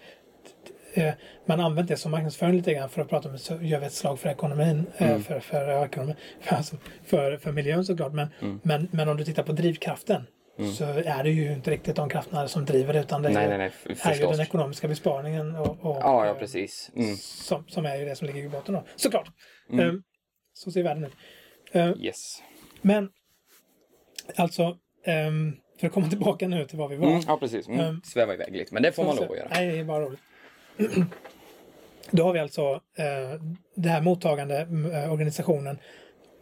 eh, 0.98 1.14
man 1.46 1.60
använt 1.60 1.88
det 1.88 1.96
som 1.96 2.10
marknadsföring 2.10 2.56
lite 2.56 2.74
grann 2.74 2.88
för 2.88 3.02
att 3.02 3.08
prata 3.08 3.28
om 3.28 3.38
så 3.38 3.54
gör 3.62 3.80
vi 3.80 3.86
ett 3.86 3.92
slag 3.92 4.18
för 4.20 4.28
ekonomin. 4.28 4.86
eh, 4.96 5.08
Mm. 5.10 5.22
För, 5.22 5.40
för, 5.40 5.68
ja, 5.68 5.84
ekonomi, 5.84 6.14
för, 6.40 6.56
alltså, 6.56 6.76
för, 7.04 7.36
för 7.36 7.52
miljön 7.52 7.84
såklart. 7.84 8.12
Men, 8.12 8.28
Mm. 8.40 8.60
men, 8.62 8.88
men 8.92 9.08
om 9.08 9.16
du 9.16 9.24
tittar 9.24 9.42
på 9.42 9.52
drivkraften 9.52 10.26
så 10.78 10.84
är 10.84 11.24
det 11.24 11.30
ju 11.30 11.52
inte 11.52 11.70
riktigt 11.70 11.96
de 11.96 12.08
krafterna 12.08 12.48
som 12.48 12.64
driver 12.64 12.92
det 12.92 13.00
utan 13.00 13.22
det 13.22 13.28
är, 13.28 13.32
Nej, 13.32 13.42
ju- 13.42 13.48
nej, 13.58 13.70
nej. 13.86 13.96
är 14.04 14.14
ju 14.14 14.26
den 14.26 14.40
ekonomiska 14.40 14.88
besparingen. 14.88 15.56
Och, 15.56 15.68
och, 15.84 15.96
Ja, 16.02 16.26
ja, 16.26 16.34
precis. 16.34 16.90
Mm. 16.96 17.16
som, 17.16 17.64
som 17.68 17.86
är 17.86 17.96
ju 17.96 18.04
det 18.04 18.16
som 18.16 18.26
ligger 18.26 18.42
i 18.44 18.48
botten 18.48 18.74
då. 18.74 18.84
Såklart. 18.96 19.28
Mm. 19.72 19.88
Ehm, 19.88 20.02
så 20.52 20.70
ser 20.70 20.82
världen 20.82 21.04
ut. 21.04 21.12
Ehm, 21.72 21.94
Yes. 22.00 22.42
men 22.82 23.08
alltså, 24.36 24.76
ehm, 25.06 25.56
för 25.80 25.86
att 25.86 25.92
komma 25.92 26.08
tillbaka 26.08 26.48
nu 26.48 26.64
till 26.64 26.78
var 26.78 26.88
vi 26.88 26.96
var. 26.96 27.08
Mm. 27.08 27.20
Ja, 27.26 27.36
precis. 27.36 27.68
Mm. 27.68 28.00
Sväva 28.04 28.34
iväg 28.34 28.52
lite, 28.56 28.74
men 28.74 28.82
det 28.82 28.92
får 28.92 29.04
man 29.04 29.16
lov 29.16 29.30
att 29.32 29.36
göra. 29.38 29.48
Nej, 29.54 29.66
det 29.72 29.78
är 29.78 29.84
bara 29.84 30.00
roligt. 30.04 30.20
Då 32.10 32.24
har 32.24 32.32
vi 32.32 32.38
alltså 32.38 32.80
eh, 32.96 33.40
det 33.74 33.88
här 33.88 34.00
mottagande 34.00 34.60
eh, 34.92 35.12
organisationen. 35.12 35.78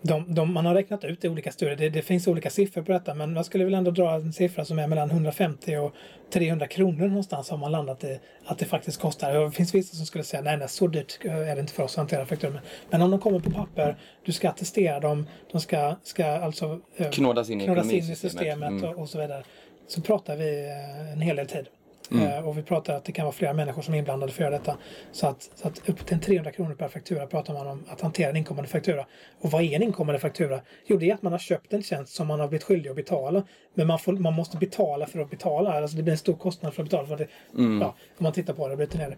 De, 0.03 0.35
de, 0.35 0.53
man 0.53 0.67
har 0.67 0.75
räknat 0.75 1.05
ut 1.05 1.25
i 1.25 1.29
olika 1.29 1.53
studier, 1.53 1.77
det, 1.77 1.89
det 1.89 2.03
finns 2.03 2.27
olika 2.27 2.51
siffror 2.51 2.83
på 2.83 2.93
detta, 2.93 3.15
men 3.15 3.33
man 3.33 3.45
skulle 3.45 3.65
väl 3.65 3.75
ändå 3.75 3.91
dra 3.91 4.15
en 4.15 4.33
siffra 4.33 4.65
som 4.65 4.79
är 4.79 4.87
mellan 4.87 5.11
150 5.11 5.77
och 5.77 5.95
300 6.31 6.67
kronor 6.67 7.09
någonstans 7.09 7.51
har 7.51 7.59
man 7.59 7.73
landat 7.73 8.05
i 8.05 8.21
att 8.45 8.59
det 8.59 8.65
faktiskt 8.65 9.01
kostar. 9.01 9.35
Det 9.35 9.51
finns 9.51 9.75
vissa 9.75 9.97
som 9.97 10.07
skulle 10.07 10.25
säga 10.25 10.43
nej, 10.43 10.57
nej 10.57 10.69
så 10.69 10.87
dyrt 10.87 11.19
eh, 11.25 11.37
är 11.37 11.55
det 11.55 11.61
inte 11.61 11.73
för 11.73 11.83
oss 11.83 11.93
att 11.93 11.97
hantera 11.97 12.27
fakturor. 12.27 12.53
Men, 12.53 12.63
men 12.91 13.03
om 13.03 13.11
de 13.11 13.21
kommer 13.21 13.41
på 13.41 13.51
papper, 13.51 13.97
du 14.25 14.33
ska 14.33 14.49
attestera 14.49 15.01
dem, 15.01 15.27
de 15.53 15.61
ska, 15.61 15.97
ska 16.03 16.27
alltså 16.27 16.81
eh, 16.97 17.11
Knådas 17.11 17.51
in 17.51 17.61
i 17.61 17.65
knådas 17.65 17.85
in 17.85 17.91
i 17.91 17.97
ekonomisystemet. 17.97 18.33
systemet 18.33 18.69
Mm. 18.69 18.85
och, 18.85 18.99
och 18.99 19.09
så 19.09 19.21
vidare. 19.21 19.45
Så 19.87 20.01
pratar 20.01 20.37
vi 20.37 20.67
eh, 20.67 21.13
en 21.13 21.21
hel 21.21 21.37
del 21.37 21.47
tid. 21.47 21.67
Mm. 22.11 22.27
Eh, 22.29 22.49
och 22.49 22.59
vi 22.59 22.63
pratar 22.63 22.95
att 22.95 23.05
det 23.05 23.13
kan 23.13 23.25
vara 23.25 23.33
flera 23.33 23.53
människor 23.53 23.83
som 23.83 23.95
är 23.95 23.99
inblandade 23.99 24.33
för 24.33 24.45
att 24.45 24.53
detta. 24.53 24.77
Så 25.13 25.27
att, 25.27 25.51
så 25.55 25.69
att 25.69 25.89
upp 25.89 26.07
till 26.07 26.21
300 26.21 26.53
kronor 26.53 26.75
per 26.75 26.89
faktura 26.89 27.27
pratar 27.27 27.55
man 27.55 27.67
om 27.67 27.85
att 27.89 28.01
hantera 28.01 28.31
en 28.31 28.37
inkommande 28.37 28.71
faktura. 28.71 29.07
Och 29.41 29.51
vad 29.51 29.63
är 29.63 29.73
en 29.73 29.83
inkommande 29.83 30.19
faktura? 30.19 30.61
Jo, 30.87 30.97
det 30.97 31.11
är 31.11 31.15
att 31.15 31.23
man 31.23 31.33
har 31.33 31.39
köpt 31.39 31.73
en 31.73 31.83
tjänst 31.83 32.15
som 32.15 32.27
man 32.27 32.41
har 32.41 32.49
blivit 32.49 32.65
skyldig 32.65 32.91
att 32.91 32.97
betala. 32.97 33.43
Men 33.75 33.87
man, 33.87 33.99
får, 33.99 34.13
man 34.13 34.33
måste 34.35 34.57
betala 34.57 35.07
för 35.07 35.19
att 35.19 35.31
betala. 35.31 35.73
Alltså 35.73 35.97
det 35.97 36.03
blir 36.03 36.13
en 36.13 36.19
stor 36.19 36.35
kostnad 36.35 36.75
för 36.75 36.83
att 36.83 36.89
betala. 36.89 37.09
För 37.09 37.17
det, 37.17 37.29
Mm. 37.59 37.81
ja, 37.81 37.87
om 38.19 38.25
man 38.25 38.33
tittar 38.33 38.55
på 38.55 38.67
det 38.69 38.73
och 38.73 38.79
bryter 38.79 38.99
ner 38.99 39.09
det. 39.11 39.17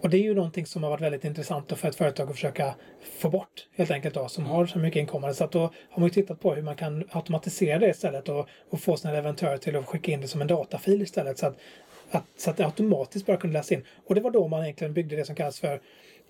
Och 0.00 0.10
det 0.10 0.16
är 0.16 0.22
ju 0.22 0.34
någonting 0.34 0.66
som 0.66 0.82
har 0.82 0.90
varit 0.90 1.00
väldigt 1.00 1.24
intressant 1.24 1.72
för 1.78 1.88
ett 1.88 1.96
företag 1.96 2.28
att 2.28 2.34
försöka 2.34 2.74
få 3.18 3.30
bort 3.30 3.66
helt 3.76 3.90
enkelt 3.90 4.14
då, 4.14 4.28
som 4.28 4.46
har 4.46 4.66
så 4.66 4.78
mycket 4.78 5.00
inkommande. 5.00 5.34
Så 5.34 5.44
att 5.44 5.52
då 5.52 5.60
har 5.60 6.00
man 6.00 6.04
ju 6.04 6.10
tittat 6.10 6.40
på 6.40 6.54
hur 6.54 6.62
man 6.62 6.76
kan 6.76 7.04
automatisera 7.10 7.78
det 7.78 7.88
istället 7.88 8.28
och, 8.28 8.48
och 8.70 8.80
få 8.80 8.96
sina 8.96 9.12
leverantörer 9.12 9.56
till 9.56 9.76
att 9.76 9.86
skicka 9.86 10.12
in 10.12 10.20
det 10.20 10.28
som 10.28 10.40
en 10.40 10.46
datafil 10.46 11.02
istället. 11.02 11.38
Så 11.38 11.46
att, 11.46 11.56
att, 12.10 12.24
så 12.36 12.50
att 12.50 12.56
det 12.56 12.64
automatiskt 12.64 13.26
bara 13.26 13.36
kunde 13.36 13.58
läsa 13.58 13.74
in. 13.74 13.84
Och 14.06 14.14
det 14.14 14.20
var 14.20 14.30
då 14.30 14.48
man 14.48 14.62
egentligen 14.62 14.92
byggde 14.92 15.16
det 15.16 15.24
som 15.24 15.34
kallas 15.34 15.60
för 15.60 15.80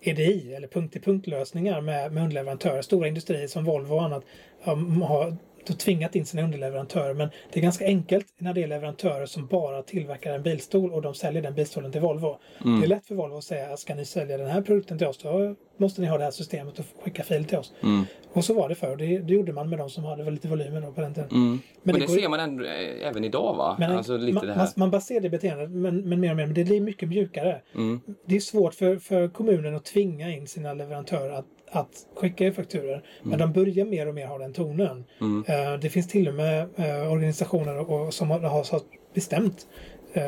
EDI 0.00 0.54
eller 0.54 0.68
punkt-till-punkt-lösningar 0.68 1.80
med, 1.80 2.12
med 2.12 2.22
underleverantörer. 2.22 2.82
Stora 2.82 3.08
industrier 3.08 3.46
som 3.46 3.64
Volvo 3.64 3.94
och 3.94 4.04
annat 4.04 4.24
um, 4.64 5.02
har 5.02 5.36
då 5.68 5.74
tvingat 5.74 6.16
in 6.16 6.26
sina 6.26 6.42
underleverantörer. 6.42 7.14
Men 7.14 7.28
det 7.52 7.60
är 7.60 7.62
ganska 7.62 7.84
enkelt 7.84 8.26
när 8.38 8.54
det 8.54 8.62
är 8.62 8.66
leverantörer 8.66 9.26
som 9.26 9.46
bara 9.46 9.82
tillverkar 9.82 10.34
en 10.34 10.42
bilstol 10.42 10.92
och 10.92 11.02
de 11.02 11.14
säljer 11.14 11.42
den 11.42 11.54
bilstolen 11.54 11.92
till 11.92 12.00
Volvo. 12.00 12.38
Det 12.58 12.84
är 12.84 12.88
lätt 12.88 13.06
för 13.06 13.14
Volvo 13.14 13.36
att 13.36 13.44
säga 13.44 13.76
ska 13.76 13.94
ni 13.94 14.04
sälja 14.04 14.38
den 14.38 14.50
här 14.50 14.62
produkten 14.62 14.98
till 14.98 15.06
oss 15.06 15.18
då 15.18 15.54
måste 15.76 16.00
ni 16.00 16.06
ha 16.06 16.18
det 16.18 16.24
här 16.24 16.30
systemet 16.30 16.78
och 16.78 16.84
skicka 17.04 17.22
fil 17.22 17.44
till 17.44 17.58
oss. 17.58 17.72
Mm. 17.82 18.04
Och 18.32 18.44
så 18.44 18.54
var 18.54 18.68
det 18.68 18.74
förr. 18.74 18.96
Det, 18.96 19.18
det 19.18 19.32
gjorde 19.32 19.52
man 19.52 19.68
med 19.68 19.78
de 19.78 19.90
som 19.90 20.04
hade 20.04 20.30
lite 20.30 20.48
volymer 20.48 20.80
då 20.80 20.92
på 20.92 21.00
den 21.00 21.14
tiden. 21.14 21.30
Mm. 21.30 21.58
Men, 21.82 21.94
det 21.94 22.00
det, 22.00 22.06
går- 22.06 22.14
ser 22.14 22.28
man 22.28 22.40
ändå, 22.40 22.64
eh, 22.64 23.08
även 23.08 23.24
idag 23.24 23.56
va? 23.56 23.76
Men 23.78 23.96
alltså 23.96 24.16
lite 24.16 24.34
man, 24.34 24.46
det 24.46 24.52
här. 24.52 24.68
man 24.74 25.00
ser 25.00 25.20
det 25.20 25.30
beteendet 25.30 25.70
men, 25.70 26.08
men 26.08 26.20
mer 26.20 26.30
och 26.30 26.36
mer. 26.36 26.46
Men 26.46 26.54
det 26.54 26.64
blir 26.64 26.80
mycket 26.80 27.08
mjukare. 27.08 27.60
Mm. 27.74 28.00
Det 28.26 28.36
är 28.36 28.40
svårt 28.40 28.74
för, 28.74 28.96
för 28.96 29.28
kommunen 29.28 29.76
att 29.76 29.84
tvinga 29.84 30.30
in 30.30 30.46
sina 30.46 30.74
leverantörer 30.74 31.30
att, 31.30 31.46
att 31.70 32.06
skicka 32.14 32.46
i 32.46 32.52
fakturor. 32.52 33.02
Men 33.22 33.38
de 33.38 33.52
börjar 33.52 33.84
mer 33.84 34.08
och 34.08 34.14
mer 34.14 34.26
ha 34.26 34.38
den 34.38 34.52
tonen. 34.52 35.04
Mm. 35.20 35.44
Eh, 35.48 35.80
det 35.80 35.90
finns 35.90 36.08
till 36.08 36.28
och 36.28 36.34
med 36.34 36.68
eh, 36.76 37.12
organisationer 37.12 37.90
och, 37.90 38.14
som 38.14 38.30
har, 38.30 38.40
har 38.40 38.62
så 38.62 38.80
bestämt 39.14 39.66
eh, 40.12 40.22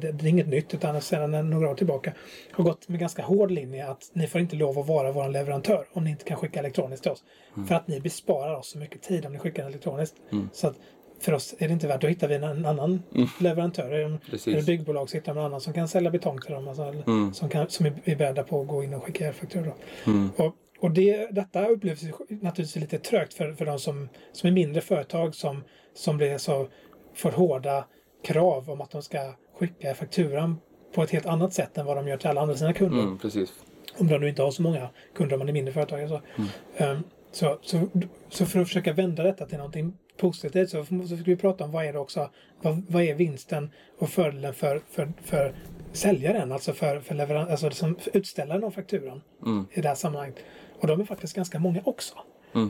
det, 0.00 0.12
det 0.12 0.24
är 0.24 0.26
inget 0.26 0.48
nytt 0.48 0.74
utan 0.74 1.00
sedan 1.00 1.50
några 1.50 1.70
år 1.70 1.74
tillbaka 1.74 2.12
har 2.52 2.64
gått 2.64 2.88
med 2.88 3.00
ganska 3.00 3.22
hård 3.22 3.50
linje 3.50 3.88
att 3.88 4.10
ni 4.12 4.26
får 4.26 4.40
inte 4.40 4.56
lov 4.56 4.78
att 4.78 4.86
vara 4.86 5.12
vår 5.12 5.28
leverantör 5.28 5.86
om 5.92 6.04
ni 6.04 6.10
inte 6.10 6.24
kan 6.24 6.36
skicka 6.36 6.58
elektroniskt 6.60 7.02
till 7.02 7.12
oss. 7.12 7.24
För 7.68 7.74
att 7.74 7.88
ni 7.88 8.00
besparar 8.00 8.54
oss 8.54 8.70
så 8.70 8.78
mycket 8.78 9.02
tid 9.02 9.26
om 9.26 9.32
ni 9.32 9.38
skickar 9.38 9.66
elektroniskt. 9.66 10.16
Så 10.52 10.66
att 10.66 10.76
för 11.20 11.32
oss 11.32 11.54
är 11.58 11.68
det 11.68 11.72
inte 11.74 11.86
värt, 11.86 12.00
då 12.00 12.06
hittar 12.06 12.28
vi 12.28 12.34
en 12.34 12.44
annan 12.44 13.02
leverantör. 13.40 13.92
Mm. 13.92 14.12
Är 14.32 14.56
det 14.56 14.66
byggbolag 14.66 15.10
så 15.10 15.16
hittar 15.16 15.34
man 15.34 15.40
en 15.40 15.46
annan 15.46 15.60
som 15.60 15.72
kan 15.72 15.88
sälja 15.88 16.10
betong 16.10 16.40
till 16.40 16.54
dem. 16.54 16.68
Alltså, 16.68 16.82
eller 16.82 17.02
Mm. 17.08 17.34
som, 17.34 17.48
kan, 17.48 17.68
som 17.68 17.86
är, 17.86 18.16
beredda 18.16 18.42
på 18.42 18.60
att 18.60 18.68
gå 18.68 18.84
in 18.84 18.94
och 18.94 19.04
skicka 19.04 19.26
elfakturor. 19.26 19.74
Och, 20.36 20.52
och 20.80 20.90
det, 20.90 21.26
detta 21.30 21.66
upplevs 21.66 22.02
naturligtvis 22.28 22.76
lite 22.76 22.98
trögt 22.98 23.34
för, 23.34 23.52
för 23.52 23.66
de 23.66 23.78
som, 23.78 24.08
som 24.32 24.48
är 24.48 24.52
mindre 24.52 24.80
företag 24.80 25.34
som, 25.34 25.64
som 25.94 26.16
blir 26.16 26.38
så, 26.38 26.68
får 27.14 27.30
hårda 27.30 27.84
krav 28.24 28.70
om 28.70 28.80
att 28.80 28.90
de 28.90 29.02
ska 29.02 29.32
skicka 29.58 29.94
fakturan 29.94 30.56
på 30.94 31.02
ett 31.02 31.10
helt 31.10 31.26
annat 31.26 31.54
sätt 31.54 31.78
än 31.78 31.86
vad 31.86 31.96
de 31.96 32.08
gör 32.08 32.16
till 32.16 32.28
alla 32.28 32.40
andra 32.40 32.56
sina 32.56 32.72
kunder. 32.72 33.02
Mm, 33.02 33.18
precis. 33.18 33.52
Om 33.98 34.08
de 34.08 34.18
nu 34.18 34.28
inte 34.28 34.42
har 34.42 34.50
så 34.50 34.62
många 34.62 34.88
kunder 35.14 35.34
om 35.34 35.38
man 35.38 35.48
är 35.48 35.52
mindre 35.52 35.74
företag. 35.74 36.08
Så. 36.08 36.20
Ehm, 36.76 36.98
så, 37.32 37.58
så, 37.62 37.88
så 38.28 38.46
för 38.46 38.60
att 38.60 38.66
försöka 38.68 38.92
vända 38.92 39.22
detta 39.22 39.46
till 39.46 39.58
någonting 39.58 39.92
positivt 40.16 40.70
så, 40.70 40.84
så 40.84 41.16
fick 41.16 41.28
vi 41.28 41.36
prata 41.36 41.64
om 41.64 41.70
vad 41.70 41.84
är 41.84 41.92
det 41.92 41.98
också, 41.98 42.30
vad, 42.62 42.82
vad 42.88 43.02
är 43.02 43.14
vinsten 43.14 43.70
och 43.98 44.10
fördelen 44.10 44.54
för, 44.54 44.80
för, 44.90 45.12
för 45.24 45.54
säljaren, 45.92 46.52
alltså 46.52 46.72
för, 46.72 47.00
för, 47.00 47.14
leveran, 47.14 47.50
alltså 47.50 47.70
som 47.70 47.96
för 47.96 48.16
utställaren 48.16 48.64
av 48.64 48.70
fakturan 48.70 49.20
i 49.72 49.80
det 49.80 49.88
här 49.88 49.94
sammanhanget. 49.94 50.44
Och 50.80 50.86
de 50.86 51.00
är 51.00 51.04
faktiskt 51.04 51.36
ganska 51.36 51.58
många 51.58 51.80
också. 51.84 52.14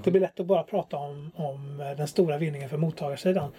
Det 0.04 0.10
blir 0.10 0.20
lätt 0.20 0.40
att 0.40 0.46
bara 0.46 0.62
prata 0.62 0.96
om, 0.96 1.30
om 1.34 1.80
eh, 1.80 1.96
den 1.96 2.08
stora 2.08 2.38
vinningen 2.38 2.68
för 2.68 2.76
mottagarsidan. 2.76 3.52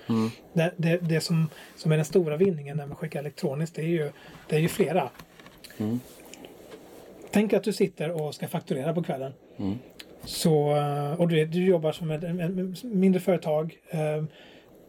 Det, 0.53 0.71
det, 0.77 0.97
det 0.97 1.21
som, 1.21 1.49
som 1.75 1.91
är 1.91 1.95
den 1.95 2.05
stora 2.05 2.37
vinningen 2.37 2.77
när 2.77 2.85
man 2.85 2.95
skickar 2.95 3.19
elektroniskt 3.19 3.75
det 3.75 3.81
är 3.81 3.87
ju, 3.87 4.11
det 4.49 4.55
är 4.55 4.59
ju 4.59 4.67
flera. 4.67 5.09
Tänk 7.31 7.53
att 7.53 7.63
du 7.63 7.73
sitter 7.73 8.21
och 8.21 8.35
ska 8.35 8.47
fakturera 8.47 8.93
på 8.93 9.03
kvällen. 9.03 9.33
Så, 10.23 10.75
eh, 10.75 11.21
och 11.21 11.27
du, 11.27 11.45
du 11.45 11.65
jobbar 11.65 11.91
som 11.91 12.11
ett 12.11 12.23
en 12.23 12.75
mindre 12.83 13.19
företag. 13.19 13.77
Eh, 13.89 14.23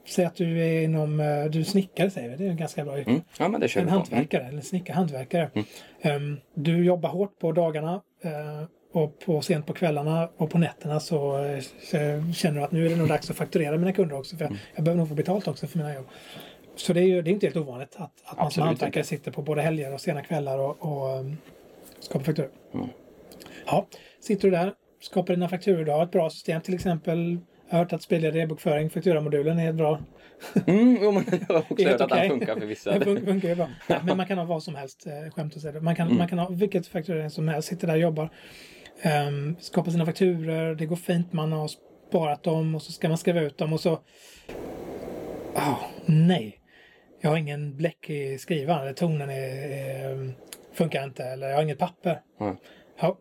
säg 0.09 0.25
att 0.25 0.37
du 0.37 0.61
är 0.61 0.83
inom, 0.83 1.17
du 1.53 1.61
är 1.61 1.65
snickare 1.65 2.11
säger 2.11 2.29
vi, 2.29 2.37
det 2.37 2.47
är 2.47 2.51
en 2.51 2.57
ganska 2.57 2.85
bra 2.85 2.99
yrke. 2.99 3.11
Mm. 3.11 3.23
Ja, 3.39 3.49
men 3.49 3.61
det 3.61 3.69
kör 3.69 3.81
En. 3.81 3.89
Mm. 3.89 3.99
hantverkare 3.99 4.45
eller 4.45 4.61
snickare, 4.61 4.95
hantverkare. 4.95 5.51
Ehm, 6.01 6.37
du 6.55 6.85
jobbar 6.85 7.09
hårt 7.09 7.39
på 7.39 7.53
dagarna 7.53 8.01
eh, 8.21 8.63
och 8.93 9.19
på, 9.19 9.43
sent 9.43 9.67
på 9.67 9.73
kvällarna 9.73 10.29
och 10.37 10.51
på 10.51 10.59
nätterna 10.59 11.01
så, 11.01 11.45
eh, 11.45 11.61
så 11.61 11.97
känner 12.35 12.59
du 12.59 12.63
att 12.65 12.73
nu 12.73 12.87
är 12.87 12.91
det 12.91 12.97
nog 12.97 13.09
dags 13.09 13.31
att 13.31 13.37
fakturera 13.37 13.79
mina 13.79 13.93
kunder 13.93 14.19
också 14.19 14.37
för 14.37 14.45
Mm. 14.45 14.57
jag, 14.57 14.79
jag 14.79 14.85
behöver 14.85 14.99
nog 14.99 15.09
få 15.09 15.15
betalt 15.15 15.49
också 15.49 15.67
för 15.67 15.79
mina 15.79 15.95
jobb. 15.95 16.07
Så 16.77 16.93
det 16.93 17.01
är 17.01 17.05
ju 17.05 17.23
det 17.23 17.31
är 17.31 17.33
inte 17.33 17.47
helt 17.47 17.57
ovanligt 17.57 17.97
att, 17.97 18.13
att 18.25 18.39
man 18.39 18.51
som 18.51 18.63
hantverkare 18.63 19.05
sitter 19.05 19.31
på 19.31 19.43
både 19.43 19.63
helger 19.63 19.95
och 19.95 20.01
sena 20.01 20.23
kvällar 20.23 20.59
och, 20.59 20.77
och 20.83 21.19
um, 21.21 21.37
skapar 22.01 22.25
fakturor. 22.25 22.51
Mm. 22.75 22.87
Ja, 23.67 23.87
sitter 24.21 24.43
du 24.43 24.51
där, 24.51 24.73
skapar 25.01 25.35
dina 25.35 25.49
fakturor, 25.49 25.85
du 25.85 25.93
har 25.93 26.03
ett 26.05 26.11
bra 26.13 26.31
system 26.31 26.61
till 26.61 26.75
exempel. 26.75 27.39
Jag 27.69 27.75
har 27.75 27.79
hört 27.85 27.93
att 27.93 28.03
spelledare 28.03 28.43
e-bokföring, 28.43 28.91
fakturamodulen 28.91 29.59
är 29.59 29.69
ett 29.69 29.75
bra. 29.75 30.01
Mm, 30.67 30.99
jo, 31.03 31.13
men 31.13 31.25
jag 31.49 31.55
har 31.55 31.65
också 31.71 31.85
hört 31.89 32.01
att 32.01 32.13
okej. 32.13 32.21
den 32.29 32.39
funkar 32.39 32.57
för 32.61 32.67
vissa. 32.67 32.99
Det 32.99 33.05
fun- 33.05 33.25
funkar 33.27 33.49
ju 33.49 33.55
bra. 33.55 33.69
Men 34.05 34.17
man 34.17 34.27
kan 34.27 34.39
ha 34.39 34.45
vad 34.45 34.63
som 34.63 34.75
helst, 34.75 35.07
eh, 35.07 35.31
skämt 35.33 35.57
åsido. 35.57 35.81
Man 35.81 35.97
kan, 35.97 36.07
Mm. 36.07 36.19
man 36.19 36.29
kan 36.29 36.39
ha 36.39 36.49
vilket 36.49 36.87
fakturering 36.87 37.31
som 37.31 37.49
helst, 37.49 37.69
sitter 37.69 37.87
där 37.87 37.95
och 37.95 38.01
jobbar. 38.01 38.31
Um, 39.05 39.57
skapar 39.61 39.91
sina 39.91 40.07
fakturor, 40.07 40.75
det 40.75 40.87
går 40.87 40.97
fint, 40.97 41.33
man 41.33 41.53
har 41.53 41.69
sparat 42.09 42.43
dem 42.43 42.75
och 42.75 42.83
så 42.83 42.93
ska 42.93 43.09
man 43.09 43.19
skriva 43.19 43.41
ut 43.41 43.59
dem 43.59 43.73
och 43.73 43.81
så... 43.81 43.99
Ah, 45.55 45.77
nej! 46.07 46.61
Jag 47.21 47.31
har 47.31 47.37
ingen 47.37 47.77
bläck 47.77 48.11
i 48.11 48.39
skrivaren, 48.39 48.83
eller 48.83 48.93
tonen 48.93 49.31
är, 49.31 49.35
är, 49.35 50.33
funkar 50.73 51.05
inte, 51.05 51.25
eller 51.25 51.49
jag 51.49 51.57
har 51.57 51.63
inget 51.63 51.79
papper. 51.79 52.21
Mm. 52.41 52.57
Ja, 53.01 53.19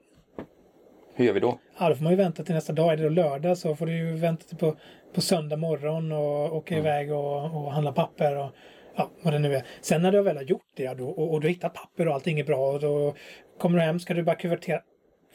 Hur 1.16 1.26
gör 1.26 1.34
vi 1.34 1.40
då? 1.40 1.60
Ja, 1.80 1.90
då 1.90 1.96
får 1.96 2.04
man 2.04 2.14
ju 2.14 2.18
vänta 2.18 2.44
till 2.44 2.56
nästa 2.56 2.74
dag. 2.74 2.94
Är 2.94 2.98
det 2.98 3.04
då 3.04 3.10
lördag 3.10 3.58
så 3.58 3.76
får 3.76 3.86
du 3.86 3.98
ju 3.98 4.16
vänta 4.16 4.44
till 4.48 4.58
på, 4.58 4.76
på 5.14 5.22
söndag 5.22 5.58
morgon 5.58 6.12
och 6.12 6.56
åka 6.56 6.76
Mm. 6.76 6.86
iväg 6.86 7.12
och, 7.12 7.44
och 7.44 7.72
handla 7.72 7.92
papper 7.92 8.38
och 8.38 8.52
ja, 8.96 9.10
vad 9.22 9.34
det 9.34 9.40
nu 9.40 9.56
är. 9.56 9.64
Sen 9.82 10.02
när 10.02 10.12
du 10.12 10.22
väl 10.22 10.36
har 10.38 10.44
gjort 10.44 10.72
det 10.76 10.94
då, 10.94 11.10
och, 11.10 11.34
och 11.34 11.42
du 11.42 11.48
har 11.48 11.54
hittat 11.54 11.74
papper 11.74 12.08
och 12.08 12.14
allting 12.14 12.40
är 12.40 12.44
bra 12.44 12.72
och 12.72 12.80
då 12.80 13.16
kommer 13.60 13.80
du 13.80 13.86
hem 13.86 14.00
ska 14.00 14.14
du 14.14 14.24
bara 14.24 14.36
kuvertera. 14.36 14.82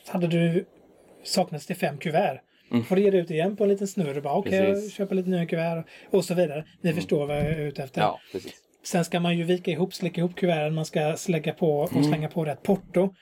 Hade 0.08 0.26
du 0.26 0.64
saknats 1.24 1.66
det 1.66 1.74
fem 1.74 1.98
kuvert 1.98 2.40
får 2.88 2.96
du 2.96 3.02
ge 3.02 3.10
dig 3.10 3.20
ut 3.20 3.30
igen 3.30 3.56
på 3.56 3.64
en 3.64 3.70
liten 3.70 3.86
snurr 3.88 4.16
och 4.16 4.22
bara 4.22 4.34
okej, 4.34 4.58
Mm. 4.58 4.72
Precis. 4.74 4.94
köpa 4.94 5.14
lite 5.14 5.30
nya 5.30 5.46
kuvert 5.46 5.84
och, 6.10 6.24
så 6.24 6.34
vidare. 6.34 6.64
Ni 6.80 6.92
förstår 6.92 7.26
vad 7.26 7.36
jag 7.36 7.46
är 7.46 7.58
ute 7.60 7.82
efter. 7.82 8.00
Ja, 8.00 8.20
precis. 8.32 8.52
Sen 8.84 9.04
ska 9.04 9.20
man 9.20 9.38
ju 9.38 9.44
vika 9.44 9.70
ihop, 9.70 9.94
slicka 9.94 10.20
ihop 10.20 10.34
kuverten, 10.34 10.74
man 10.74 10.84
ska 10.84 11.16
slägga 11.16 11.52
på 11.52 11.78
och 11.80 11.92
Mm. 11.92 12.04
slänga 12.04 12.28
på 12.28 12.44
rätt 12.44 12.62
porto. 12.62 13.14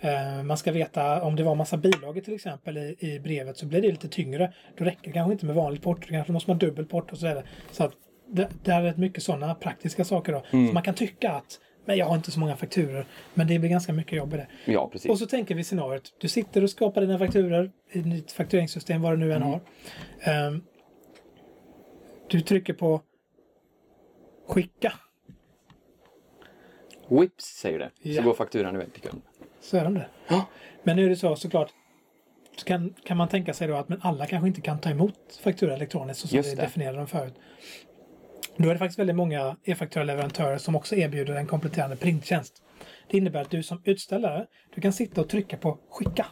Eh, 0.00 0.42
man 0.42 0.56
ska 0.56 0.72
veta 0.72 1.22
om 1.22 1.36
det 1.36 1.42
var 1.42 1.54
massa 1.54 1.76
bilagor 1.76 2.20
till 2.20 2.34
exempel 2.34 2.78
i, 2.78 2.96
i 2.98 3.20
brevet 3.20 3.56
så 3.56 3.66
blir 3.66 3.82
det 3.82 3.88
lite 3.88 4.08
tyngre. 4.08 4.52
Då 4.78 4.84
räcker 4.84 5.02
det 5.04 5.12
kanske 5.12 5.32
inte 5.32 5.46
med 5.46 5.54
vanligt 5.54 5.82
porto, 5.82 6.00
då 6.00 6.12
kanske 6.12 6.32
måste 6.32 6.50
man 6.50 6.54
ha 6.60 6.66
dubbelt 6.66 6.90
porto 6.90 7.12
och 7.12 7.18
så 7.18 7.26
vidare. 7.26 7.44
Så 7.72 7.84
att 7.84 7.92
det, 8.28 8.48
det 8.64 8.70
är 8.72 8.82
rätt 8.82 8.96
mycket 8.98 9.22
sådana 9.22 9.54
praktiska 9.54 10.04
saker 10.04 10.32
då. 10.32 10.42
Mm. 10.52 10.68
Så 10.68 10.74
man 10.74 10.82
kan 10.82 10.94
tycka 10.94 11.30
att 11.30 11.58
men 11.88 11.96
jag 11.96 12.06
har 12.06 12.16
inte 12.16 12.30
så 12.30 12.40
många 12.40 12.56
fakturer. 12.56 13.06
Men 13.34 13.46
det 13.46 13.58
blir 13.58 13.70
ganska 13.70 13.92
mycket 13.92 14.12
jobb 14.12 14.34
i 14.34 14.36
det. 14.36 14.46
Ja, 14.64 14.88
precis. 14.92 15.10
Och 15.10 15.18
så 15.18 15.26
tänker 15.26 15.54
vi 15.54 15.64
scenariot. 15.64 16.14
Du 16.18 16.28
sitter 16.28 16.62
och 16.62 16.70
skapar 16.70 17.00
dina 17.00 17.18
fakturer 17.18 17.70
i 17.90 17.98
ditt 18.00 18.32
faktureringssystem, 18.32 19.02
vad 19.02 19.12
du 19.12 19.16
nu 19.16 19.32
än 19.32 19.42
Mm. 19.42 19.48
har. 19.48 19.60
Ehm, 20.20 20.62
du 22.28 22.40
trycker 22.40 22.72
på 22.72 23.00
skicka. 24.48 24.92
Whips 27.08 27.44
säger 27.44 27.78
det. 27.78 27.90
Ja. 28.02 28.16
Så 28.16 28.28
går 28.28 28.34
fakturan 28.34 28.74
iväg 28.74 28.92
till 28.92 29.02
kunden. 29.02 29.22
Så 29.60 29.76
är 29.76 29.84
de 29.84 29.94
det. 29.94 30.08
Ja. 30.28 30.46
Men 30.82 30.96
nu 30.96 31.04
är 31.04 31.08
det 31.08 31.16
så 31.16 31.36
såklart. 31.36 31.72
Så 32.56 32.64
kan, 32.64 32.94
kan 33.04 33.16
man 33.16 33.28
tänka 33.28 33.54
sig 33.54 33.68
då 33.68 33.74
att 33.74 33.88
men 33.88 34.00
alla 34.02 34.26
kanske 34.26 34.48
inte 34.48 34.60
kan 34.60 34.78
ta 34.80 34.90
emot 34.90 35.40
faktura 35.42 35.74
elektroniskt 35.74 36.20
så 36.22 36.28
som 36.28 36.36
Just 36.36 36.52
vi 36.52 36.54
det. 36.56 36.62
definierade 36.62 36.98
dem 36.98 37.06
förut. 37.06 37.34
Då 38.58 38.68
är 38.68 38.72
det 38.72 38.78
faktiskt 38.78 38.98
väldigt 38.98 39.16
många 39.16 39.56
e-fakturaleverantörer 39.64 40.58
som 40.58 40.76
också 40.76 40.96
erbjuder 40.96 41.34
en 41.34 41.46
kompletterande 41.46 41.96
printtjänst. 41.96 42.62
Det 43.10 43.18
innebär 43.18 43.40
att 43.40 43.50
du 43.50 43.62
som 43.62 43.82
utställare, 43.84 44.46
du 44.74 44.80
kan 44.80 44.92
sitta 44.92 45.20
och 45.20 45.28
trycka 45.28 45.56
på 45.56 45.78
skicka. 45.90 46.26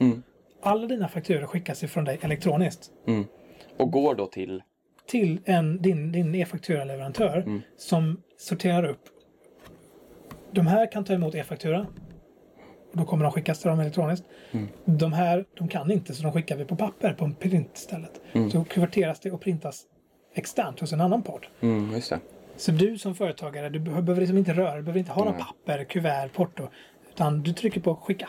Mm. 0.00 0.22
Alla 0.62 0.86
dina 0.86 1.08
fakturor 1.08 1.46
skickas 1.46 1.82
ifrån 1.82 2.04
dig 2.04 2.18
elektroniskt 2.22 2.90
Mm. 3.06 3.24
Och 3.76 3.90
går 3.90 4.14
då 4.14 4.26
till... 4.26 4.62
till 5.06 5.40
en, 5.44 5.82
din, 5.82 6.12
din 6.12 6.34
e-fakturaleverantör 6.34 7.38
Mm. 7.46 7.60
som 7.76 8.22
sorterar 8.38 8.84
upp. 8.84 9.02
De 10.50 10.66
här 10.66 10.92
kan 10.92 11.04
ta 11.04 11.12
emot 11.12 11.34
e-faktura. 11.34 11.86
Då 12.92 13.04
kommer 13.04 13.24
de 13.24 13.32
skickas 13.32 13.60
till 13.60 13.68
dem 13.70 13.80
elektroniskt. 13.80 14.26
Mm. 14.52 14.68
De 14.84 15.12
här 15.12 15.44
de 15.54 15.68
kan 15.68 15.90
inte 15.90 16.14
så 16.14 16.22
de 16.22 16.32
skickar 16.32 16.56
vi 16.56 16.64
på 16.64 16.76
papper 16.76 17.12
på 17.12 17.24
en 17.24 17.34
print 17.34 17.70
istället. 17.74 18.20
Mm. 18.32 18.50
Så 18.50 18.64
kuverteras 18.64 19.20
det 19.20 19.30
och 19.30 19.40
printas 19.40 19.86
externt 20.34 20.80
hos 20.80 20.92
en 20.92 21.00
annan 21.00 21.22
part. 21.22 21.48
Mm, 21.60 21.92
just 21.92 22.10
det. 22.10 22.20
Så 22.56 22.72
du 22.72 22.98
som 22.98 23.14
företagare 23.14 23.68
du 23.68 23.78
behöver 23.78 24.16
liksom 24.16 24.38
inte 24.38 24.52
röra, 24.52 24.76
du 24.76 24.82
behöver 24.82 24.98
inte 24.98 25.12
ha 25.12 25.24
några 25.24 25.38
Nej. 25.38 25.46
papper, 25.46 25.84
kuvert, 25.84 26.28
porto. 26.32 26.68
Utan 27.14 27.42
du 27.42 27.52
trycker 27.52 27.80
på 27.80 27.96
skicka. 27.96 28.28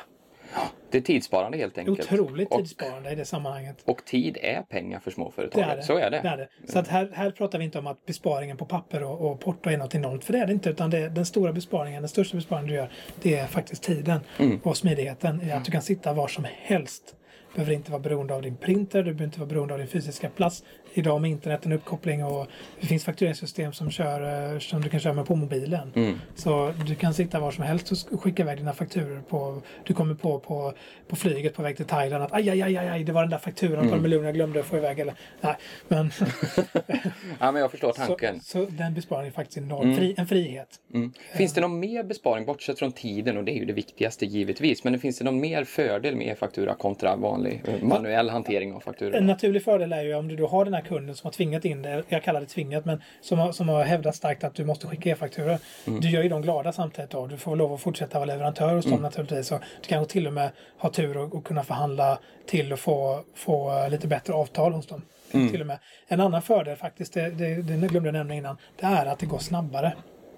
Det 0.92 0.98
är 0.98 1.02
tidssparande 1.02 1.58
helt 1.58 1.78
enkelt. 1.78 2.00
Otroligt 2.00 2.52
och, 2.52 2.60
tidssparande 2.60 3.12
i 3.12 3.16
det 3.16 3.26
sammanhanget. 3.26 3.78
och 3.86 4.06
tid 4.06 4.38
är 4.42 4.62
pengar 4.62 5.00
för 5.00 5.12
Det 5.12 5.16
småföretagare. 5.16 5.72
är 5.72 5.76
det. 5.78 5.84
Så 5.84 5.98
är 5.98 6.12
det. 6.12 6.20
det, 6.22 6.28
är 6.30 6.38
det. 6.38 6.48
Så 6.72 6.80
att 6.80 6.88
här, 6.88 7.12
här 7.14 7.32
pratar 7.32 7.60
vi 7.60 7.66
inte 7.66 7.80
om 7.80 7.88
att 7.88 8.06
besparingen 8.06 8.58
på 8.58 8.66
papper 8.66 9.04
och, 9.04 9.32
och 9.32 9.40
porto 9.40 9.70
är 9.70 9.78
något 9.78 9.96
enormt. 9.96 10.24
För 10.26 10.34
det 10.34 10.40
är 10.40 10.48
det 10.48 10.54
inte. 10.54 10.70
Utan 10.70 10.90
det, 10.90 11.10
den 11.10 11.26
stora 11.26 11.54
besparingen, 11.54 12.02
den 12.02 12.10
största 12.10 12.36
besparingen 12.38 12.70
du 12.70 12.76
gör, 12.76 12.92
det 13.22 13.36
är 13.36 13.48
faktiskt 13.48 13.84
tiden 13.84 14.20
Mm. 14.40 14.60
och 14.64 14.78
smidigheten 14.78 15.42
i 15.42 15.52
att 15.52 15.66
du 15.66 15.72
kan 15.72 15.82
sitta 15.82 16.14
var 16.14 16.28
som 16.28 16.46
helst. 16.62 17.16
Du 17.50 17.56
behöver 17.56 17.74
inte 17.74 17.92
vara 17.92 18.02
beroende 18.02 18.36
av 18.36 18.42
din 18.42 18.56
printer, 18.58 18.98
du 19.00 19.04
behöver 19.04 19.24
inte 19.26 19.40
vara 19.40 19.50
beroende 19.50 19.74
av 19.74 19.78
din 19.80 19.88
fysiska 19.88 20.30
plats. 20.30 20.64
Idag 20.98 21.22
med 21.22 21.32
internet, 21.32 21.66
en 21.66 21.72
uppkoppling 21.72 22.24
och 22.24 22.48
det 22.82 22.88
finns 22.88 23.04
faktureringssystem 23.06 23.74
som, 23.74 23.92
kör, 23.92 24.54
eh, 24.54 24.60
som 24.60 24.82
du 24.82 24.90
kan 24.90 25.00
köra 25.00 25.14
med 25.14 25.26
på 25.26 25.36
mobilen. 25.36 25.92
Mm. 25.96 26.20
Så 26.36 26.74
du 26.88 26.96
kan 26.96 27.14
sitta 27.14 27.40
var 27.40 27.52
som 27.52 27.64
helst 27.64 27.92
och 28.12 28.24
skicka 28.24 28.44
iväg 28.44 28.58
dina 28.58 28.74
fakturor 28.74 29.22
på... 29.30 29.62
Du 29.84 29.94
kommer 29.94 30.16
på 30.16 30.40
på, 30.40 30.74
på 31.08 31.16
flyget 31.16 31.56
på 31.56 31.62
väg 31.62 31.76
till 31.78 31.86
Thailand 31.86 32.24
att 32.24 32.34
aj, 32.34 32.50
aj, 32.50 32.62
aj, 32.62 32.78
aj, 32.78 33.04
det 33.04 33.12
var 33.12 33.22
den 33.22 33.32
där 33.32 33.38
fakturan 33.38 33.76
Mm. 33.76 33.90
på 33.90 33.96
en 33.96 34.02
miljon 34.02 34.26
jag 34.26 34.34
glömde 34.34 34.60
att 34.60 34.66
få 34.66 34.78
iväg. 34.78 35.00
Eller, 35.00 35.14
nej, 35.42 35.56
men 35.88 36.12
Ja, 37.40 37.52
men 37.52 37.62
jag 37.62 37.72
förstår 37.72 37.92
så, 37.96 38.02
tanken. 38.06 38.42
så 38.42 38.66
den 38.66 38.94
besparingen 38.94 39.28
är 39.28 39.36
faktiskt 39.36 39.58
enorm. 39.58 39.96
Fri, 39.96 40.16
en 40.18 40.28
frihet. 40.28 40.68
Mm. 40.94 41.12
Finns 41.34 41.54
det 41.54 41.62
någon 41.62 41.80
mer 41.80 42.04
besparing, 42.04 42.46
bortsett 42.46 42.80
från 42.80 42.92
tiden, 42.92 43.38
och 43.38 43.44
det 43.44 43.52
är 43.52 43.60
ju 43.60 43.66
det 43.66 43.74
viktigaste 43.74 44.26
givetvis, 44.26 44.84
men 44.84 45.00
finns 45.00 45.18
det 45.18 45.26
någon 45.26 45.40
mer 45.40 45.64
fördel 45.64 46.16
med 46.16 46.28
e-faktura 46.28 46.76
kontra 46.76 47.16
vanlig 47.16 47.62
eh, 47.68 47.84
manuell 47.84 48.30
hantering 48.30 48.74
av 48.74 48.80
fakturor? 48.80 49.16
En 49.16 49.26
naturlig 49.26 49.64
fördel 49.64 49.94
är 49.94 50.04
ju 50.04 50.16
om 50.16 50.28
du 50.28 50.36
då 50.36 50.48
har 50.48 50.66
den 50.66 50.74
här 50.74 50.82
kunden 50.88 51.16
som 51.16 51.28
har 51.28 51.32
tvingat 51.32 51.66
in 51.66 51.82
det, 51.82 52.04
jag 52.10 52.24
kallar 52.24 52.42
det 52.42 52.46
tvingat, 52.46 52.86
men 52.86 53.02
som 53.22 53.40
har, 53.40 53.52
som 53.52 53.70
har 53.70 53.84
hävdat 53.84 54.16
starkt 54.16 54.44
att 54.44 54.56
du 54.56 54.66
måste 54.66 54.88
skicka 54.88 55.10
e-fakturor. 55.10 55.58
Mm. 55.88 56.00
Du 56.00 56.10
gör 56.10 56.24
ju 56.24 56.30
dem 56.30 56.42
glada 56.42 56.72
samtidigt 56.74 57.12
då. 57.12 57.28
Du 57.28 57.38
får 57.38 57.56
lov 57.56 57.74
att 57.74 57.82
fortsätta 57.82 58.20
vara 58.20 58.26
leverantör 58.26 58.76
hos 58.76 58.86
dem 58.86 58.94
Mm. 58.94 59.04
naturligtvis. 59.04 59.52
Och 59.52 59.60
du 59.82 59.88
kanske 59.88 60.14
till 60.14 60.28
och 60.28 60.34
med 60.34 60.52
har 60.78 60.90
tur 60.90 61.18
och, 61.18 61.36
och 61.36 61.46
kunna 61.46 61.64
förhandla 61.64 62.20
till 62.46 62.74
och 62.74 62.80
få, 62.80 63.24
få 63.36 63.78
eh, 63.78 63.90
lite 63.90 64.08
bättre 64.08 64.34
avtal 64.34 64.74
hos 64.74 64.88
dem. 64.88 65.02
Mm. 65.32 65.50
Till 65.52 65.62
och 65.62 65.68
med. 65.68 65.80
En 66.08 66.20
annan 66.20 66.42
fördel 66.42 66.76
faktiskt, 66.76 67.14
det, 67.14 67.30
det, 67.30 67.62
det 67.62 67.88
glömde 67.88 68.08
jag 68.08 68.14
nämna 68.14 68.36
innan, 68.36 68.58
det 68.80 68.86
är 68.86 69.06
att 69.06 69.20
det 69.20 69.26
går 69.26 69.40
snabbare. 69.40 69.94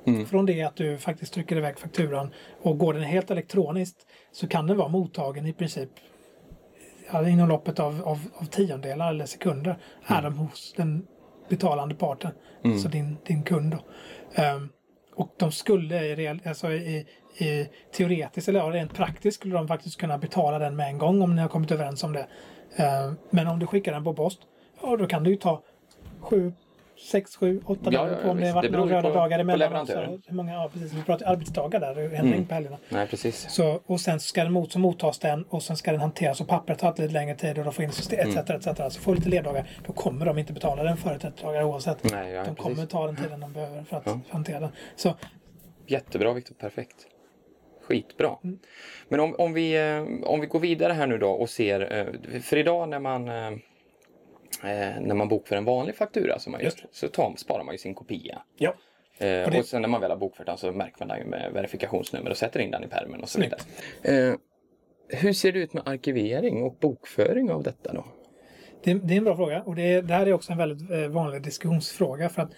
Mm. 0.05 0.25
Från 0.25 0.45
det 0.45 0.63
att 0.63 0.75
du 0.75 0.97
faktiskt 0.97 1.33
trycker 1.33 1.55
iväg 1.55 1.79
fakturan 1.79 2.33
och 2.61 2.77
går 2.77 2.93
den 2.93 3.03
helt 3.03 3.31
elektroniskt 3.31 3.97
så 4.31 4.47
kan 4.47 4.67
den 4.67 4.77
vara 4.77 4.87
mottagen 4.87 5.45
i 5.45 5.53
princip 5.53 5.89
ja, 7.11 7.29
inom 7.29 7.49
loppet 7.49 7.79
av, 7.79 8.01
av, 8.05 8.19
av 8.37 8.45
tiondelar 8.45 9.09
eller 9.09 9.25
sekunder 9.25 9.77
är 10.05 10.21
de 10.21 10.37
hos 10.37 10.73
den 10.77 11.07
betalande 11.49 11.95
parten. 11.95 12.31
Mm. 12.63 12.73
Alltså 12.73 12.89
din, 12.89 13.17
din 13.25 13.43
kund. 13.43 13.77
Ehm, 14.35 14.69
och 15.15 15.29
de 15.37 15.51
skulle 15.51 16.05
i, 16.05 16.15
real, 16.15 16.39
alltså 16.45 16.71
i, 16.71 17.07
i 17.37 17.67
teoretiskt 17.91 18.49
eller 18.49 18.71
rent 18.71 18.93
praktiskt 18.93 19.37
skulle 19.37 19.55
de 19.55 19.67
faktiskt 19.67 19.97
kunna 19.97 20.17
betala 20.17 20.59
den 20.59 20.75
med 20.75 20.87
en 20.87 20.97
gång 20.97 21.21
om 21.21 21.35
ni 21.35 21.41
har 21.41 21.49
kommit 21.49 21.71
överens 21.71 22.03
om 22.03 22.13
det. 22.13 22.27
Ehm, 22.75 23.15
men 23.29 23.47
om 23.47 23.59
du 23.59 23.67
skickar 23.67 23.93
den 23.93 24.03
på 24.03 24.13
post, 24.13 24.39
ja 24.81 24.97
då 24.97 25.07
kan 25.07 25.23
det 25.23 25.29
ju 25.29 25.35
ta 25.35 25.63
sju, 26.19 26.53
sex, 27.11 27.35
sju, 27.35 27.61
åtta 27.65 27.79
Ja, 27.83 27.91
dagar 28.03 28.21
på 28.23 28.29
om 28.29 28.37
det 28.37 28.43
har 28.43 28.47
Det 28.49 28.53
varit 28.53 28.71
beror 28.71 28.81
några 28.85 28.95
ju 28.95 29.01
röda 29.01 29.09
på- 29.09 29.15
dagar 29.19 29.37
på 29.37 29.41
emellan. 29.41 29.59
leverantören. 29.59 30.09
också. 30.13 30.29
Hur 30.29 30.35
många, 30.35 30.53
ja, 30.53 30.69
precis, 30.73 30.93
vi 30.93 31.03
pratar 31.03 31.25
arbetsdagar 31.25 31.79
där, 31.79 31.95
det 31.95 32.01
händer 32.15 32.33
Mm. 32.33 32.45
på 32.47 32.53
helgerna. 32.53 32.77
Nej, 32.89 33.07
precis. 33.07 33.49
Så, 33.49 33.81
och 33.85 33.99
sen 34.01 34.19
ska 34.19 34.43
den 34.43 34.53
mot, 34.53 34.71
så 34.71 34.79
mottas 34.79 35.19
den 35.19 35.43
och 35.43 35.63
sen 35.63 35.77
ska 35.77 35.91
den 35.91 36.01
hanteras 36.01 36.41
och 36.41 36.47
pappret 36.47 36.79
tar 36.79 36.89
lite 36.97 37.13
längre 37.13 37.35
tid 37.35 37.57
och 37.57 37.63
de 37.63 37.73
får 37.73 37.83
in 37.85 37.91
system 37.91 38.19
Mm. 38.29 38.37
etc. 38.37 38.49
etc. 38.49 38.93
Så 38.95 39.01
får 39.01 39.11
du 39.11 39.17
lite 39.17 39.29
leddagar, 39.29 39.67
då 39.87 39.93
kommer 39.93 40.25
de 40.25 40.37
inte 40.37 40.53
betala 40.53 40.83
den 40.83 40.97
före 40.97 41.19
30 41.19 41.43
dagar 41.43 41.63
oavsett. 41.63 42.11
Nej, 42.11 42.31
ja, 42.31 42.43
de 42.43 42.55
precis. 42.55 42.63
kommer 42.75 42.85
ta 42.87 43.05
den 43.05 43.15
tiden 43.15 43.39
de 43.39 43.53
behöver 43.53 43.83
för 43.83 43.97
att 43.97 44.03
Ja. 44.05 44.19
hantera 44.29 44.59
den. 44.59 44.69
Så 44.95 45.15
Jättebra 45.89 46.33
Viktor, 46.33 46.55
perfekt. 46.55 46.95
Skitbra. 47.87 48.37
Mm. 48.43 48.59
Men 49.09 49.19
om, 49.19 49.35
om, 49.37 49.53
vi, 49.53 49.75
eh, 49.77 50.29
om 50.29 50.39
vi 50.41 50.47
går 50.47 50.59
vidare 50.59 50.93
här 50.93 51.07
nu 51.07 51.17
då 51.17 51.29
och 51.31 51.49
ser, 51.49 51.97
eh, 52.33 52.39
för 52.41 52.57
idag 52.57 52.89
när 52.89 52.99
man 52.99 53.27
eh, 54.63 55.01
när 55.01 55.15
man 55.15 55.27
bokför 55.27 55.55
en 55.55 55.65
vanlig 55.65 55.95
faktura 55.95 56.39
som 56.39 56.51
man 56.51 56.61
gör, 56.61 56.71
så 56.91 57.07
tar, 57.07 57.33
sparar 57.37 57.63
man 57.63 57.73
ju 57.73 57.77
sin 57.77 57.95
kopia. 57.95 58.41
ja, 58.57 58.73
Eh, 59.19 59.43
Och 59.45 59.51
det- 59.51 59.59
Och 59.59 59.65
sen 59.65 59.81
när 59.81 59.89
man 59.89 60.01
väl 60.01 60.09
har 60.11 60.17
bokfört 60.17 60.45
den 60.45 60.57
så 60.57 60.71
märker 60.71 60.95
man 60.99 61.07
den 61.07 61.17
ju 61.17 61.25
med 61.25 61.51
verifikationsnummer 61.53 62.29
och 62.29 62.37
sätter 62.37 62.59
in 62.59 62.71
den 62.71 62.83
i 62.83 62.87
pärmen 62.87 63.21
och 63.21 63.29
så 63.29 63.39
vidare. 63.41 63.59
Eh, 64.03 64.35
hur 65.09 65.33
ser 65.33 65.51
det 65.51 65.59
ut 65.59 65.73
med 65.73 65.87
arkivering 65.87 66.63
och 66.63 66.75
bokföring 66.81 67.51
av 67.51 67.63
detta 67.63 67.93
då? 67.93 68.05
det, 68.83 68.93
det 68.93 69.13
är 69.13 69.17
en 69.17 69.23
bra 69.23 69.35
fråga 69.35 69.61
och 69.63 69.75
det, 69.75 70.01
det 70.01 70.13
här 70.13 70.25
är 70.25 70.33
också 70.33 70.51
en 70.51 70.57
väldigt 70.57 70.91
eh, 70.91 71.07
vanlig 71.07 71.41
diskussionsfråga 71.43 72.29
för 72.29 72.41
att 72.41 72.51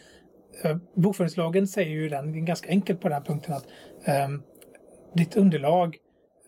eh, 0.64 0.78
bokföringslagen 0.96 1.68
säger 1.68 1.90
ju 1.92 2.10
den, 2.10 2.46
ganska 2.46 2.70
enkelt 2.70 3.02
på 3.02 3.08
den 3.10 3.18
här 3.18 3.24
punkten 3.26 3.54
att 3.54 3.66
ehm, 4.06 4.42
ditt 5.14 5.38
underlag 5.38 5.98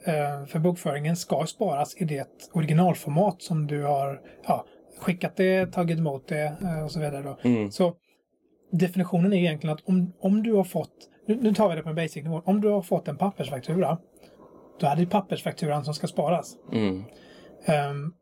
eh, 0.06 0.46
för 0.46 0.60
bokföringen 0.60 1.16
ska 1.16 1.46
sparas 1.46 1.96
i 1.98 2.06
det 2.06 2.50
originalformat 2.54 3.42
som 3.42 3.68
du 3.68 3.84
har 3.84 4.22
ja, 4.48 4.66
skickat 5.02 5.38
det, 5.38 5.66
tagit 5.66 5.98
emot 5.98 6.28
det 6.28 6.58
eh, 6.62 6.84
och 6.84 6.92
så 6.92 7.00
vidare. 7.00 7.22
Då. 7.24 7.38
Mm. 7.50 7.72
Så 7.72 7.94
definitionen 8.72 9.34
är 9.34 9.38
egentligen 9.38 9.74
att 9.76 9.82
om, 9.88 10.14
om 10.22 10.44
du 10.44 10.54
har 10.54 10.64
fått, 10.64 10.94
nu, 11.28 11.36
nu 11.42 11.54
tar 11.54 11.70
vi 11.70 11.76
det 11.76 11.82
på 11.84 11.90
en 11.90 11.96
basic 11.96 12.24
nivå, 12.24 12.42
om 12.46 12.62
du 12.62 12.68
har 12.68 12.82
fått 12.82 13.08
en 13.08 13.18
pappersfaktura, 13.18 13.98
då 14.80 14.88
är 14.88 14.96
det 14.96 15.06
pappersfakturan 15.06 15.86
som 15.86 15.94
ska 15.94 16.08
sparas. 16.08 16.56
Mm. 16.74 17.04
Ehm, 17.66 18.14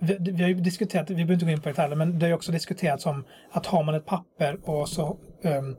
vi, 0.00 0.16
vi 0.20 0.42
har 0.42 0.48
ju 0.48 0.54
diskuterat, 0.54 1.10
vi 1.10 1.14
behöver 1.14 1.32
inte 1.34 1.44
gå 1.46 1.52
in 1.52 1.60
på 1.60 1.68
detaljer, 1.68 1.96
men 1.96 2.18
det 2.18 2.24
har 2.24 2.28
ju 2.28 2.34
också 2.34 2.52
diskuterats 2.52 3.06
om 3.06 3.24
att 3.50 3.66
har 3.66 3.82
man 3.84 3.94
ett 3.94 4.06
papper 4.06 4.58
och 4.64 4.88
så 4.88 5.18
um, 5.42 5.76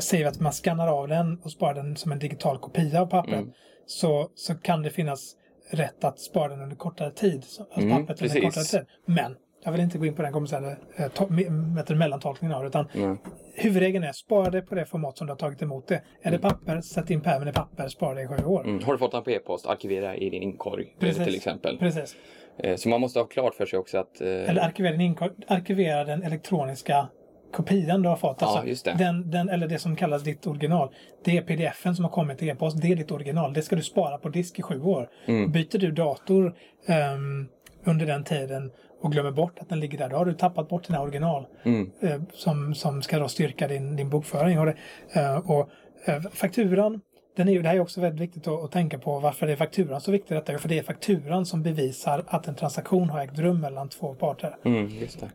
säger 0.00 0.24
vi 0.24 0.28
att 0.28 0.40
man 0.40 0.52
skannar 0.52 0.88
av 0.88 1.08
den 1.08 1.38
och 1.42 1.50
sparar 1.52 1.74
den 1.74 1.96
som 1.96 2.12
en 2.12 2.18
digital 2.18 2.58
kopia 2.58 3.00
av 3.02 3.06
pappret, 3.06 3.34
Mm. 3.40 3.50
så, 3.86 4.28
så 4.34 4.54
kan 4.54 4.82
det 4.82 4.90
finnas 4.90 5.34
rätt 5.70 6.04
att 6.04 6.20
spara 6.20 6.48
den 6.48 6.60
under 6.62 6.76
kortare 6.76 7.10
tid. 7.10 7.44
Så- 7.44 7.62
Alltså 7.62 7.80
Mm, 7.80 8.06
pappret 8.06 8.22
under 8.22 8.40
kortare 8.40 8.64
tid. 8.64 8.86
Men 9.06 9.36
jag 9.66 9.72
vill 9.72 9.80
inte 9.80 9.98
gå 9.98 10.06
in 10.06 10.14
på 10.14 10.22
den 10.22 10.32
komplicerade 10.32 10.76
eh, 10.96 11.84
du, 11.86 11.94
mellantolkningen 11.94 12.56
av 12.56 12.62
det, 12.62 12.68
utan 12.68 12.88
Mm. 12.94 13.18
huvudregeln 13.54 14.04
är 14.04 14.12
spara 14.12 14.50
det 14.50 14.62
på 14.62 14.74
det 14.74 14.84
format 14.84 15.18
som 15.18 15.26
du 15.26 15.30
har 15.32 15.38
tagit 15.38 15.62
emot 15.62 15.88
det. 15.88 16.02
Är 16.22 16.30
det 16.30 16.38
papper, 16.38 16.80
sätt 16.80 17.10
in 17.10 17.20
pärmen 17.20 17.48
i 17.48 17.52
papper, 17.52 17.88
spara 17.88 18.14
det 18.14 18.22
i 18.22 18.26
sju 18.26 18.44
år. 18.44 18.64
Mm. 18.64 18.82
Har 18.84 18.92
du 18.92 18.98
fått 18.98 19.12
den 19.12 19.22
på 19.22 19.30
e-post, 19.30 19.66
arkivera 19.66 20.16
i 20.16 20.30
din 20.30 20.42
inkorg 20.42 20.82
eh, 20.84 21.00
Precis. 21.00 21.24
till 21.24 21.34
exempel. 21.34 21.78
Precis. 21.78 22.16
Eh, 22.58 22.76
Så 22.76 22.88
man 22.88 23.00
måste 23.00 23.18
ha 23.18 23.26
klart 23.26 23.54
för 23.54 23.66
sig 23.66 23.78
också 23.78 23.98
att... 23.98 24.20
eh, 24.20 24.28
Eller 24.28 24.60
arkivera, 24.62 24.92
din 24.96 25.14
inko- 25.14 25.42
arkivera 25.48 26.04
den 26.04 26.22
elektroniska 26.22 27.08
kopian 27.52 28.02
du 28.02 28.08
har 28.08 28.16
fått. 28.16 28.36
Ja, 28.40 28.58
Alltså, 28.58 28.90
det. 28.90 28.96
Den, 28.98 29.30
den, 29.30 29.48
eller 29.48 29.68
det 29.68 29.78
som 29.78 29.96
kallas 29.96 30.22
ditt 30.22 30.46
original. 30.46 30.88
Det 31.24 31.36
är 31.36 31.42
pdf-en 31.42 31.96
som 31.96 32.04
har 32.04 32.12
kommit 32.12 32.42
i 32.42 32.48
e-post. 32.48 32.82
Det 32.82 32.88
är 32.92 32.96
ditt 32.96 33.10
original. 33.10 33.52
Det 33.52 33.62
ska 33.62 33.76
du 33.76 33.82
spara 33.82 34.18
på 34.18 34.28
disk 34.28 34.58
i 34.58 34.62
sju 34.62 34.80
år. 34.82 35.08
Mm. 35.26 35.50
Byter 35.52 35.78
du 35.78 35.90
dator 35.92 36.54
ehm, 36.86 37.48
under 37.86 38.06
den 38.06 38.24
tiden 38.24 38.70
och 39.00 39.12
glömmer 39.12 39.30
bort 39.30 39.58
att 39.58 39.68
den 39.68 39.80
ligger 39.80 39.98
där, 39.98 40.08
då 40.08 40.16
har 40.16 40.24
du 40.24 40.34
tappat 40.34 40.68
bort 40.68 40.86
dina 40.86 41.02
original. 41.02 41.46
Mm. 41.62 41.90
eh, 42.00 42.20
som, 42.32 42.74
som 42.74 43.02
ska 43.02 43.18
då 43.18 43.28
styrka 43.28 43.68
din, 43.68 43.96
din 43.96 44.10
bokföring. 44.10 44.58
Och, 44.58 44.66
det, 44.66 44.76
eh, 45.12 45.50
och 45.50 45.70
eh, 46.04 46.20
fakturan, 46.20 47.00
den 47.36 47.48
är 47.48 47.52
ju, 47.52 47.62
det 47.62 47.68
här 47.68 47.76
är 47.76 47.80
också 47.80 48.00
väldigt 48.00 48.20
viktigt 48.20 48.48
att, 48.48 48.64
att 48.64 48.72
tänka 48.72 48.98
på 48.98 49.18
varför 49.18 49.48
är 49.48 49.56
fakturan 49.56 50.00
så 50.00 50.12
viktig. 50.12 50.36
Detta, 50.36 50.58
för 50.58 50.68
det 50.68 50.78
är 50.78 50.82
fakturan 50.82 51.46
som 51.46 51.62
bevisar 51.62 52.24
att 52.26 52.48
en 52.48 52.54
transaktion 52.54 53.10
har 53.10 53.20
ägt 53.20 53.38
rum 53.38 53.60
mellan 53.60 53.88
två 53.88 54.14
parter. 54.14 54.56
Mm, 54.64 54.88
just 54.88 55.20
det. 55.20 55.30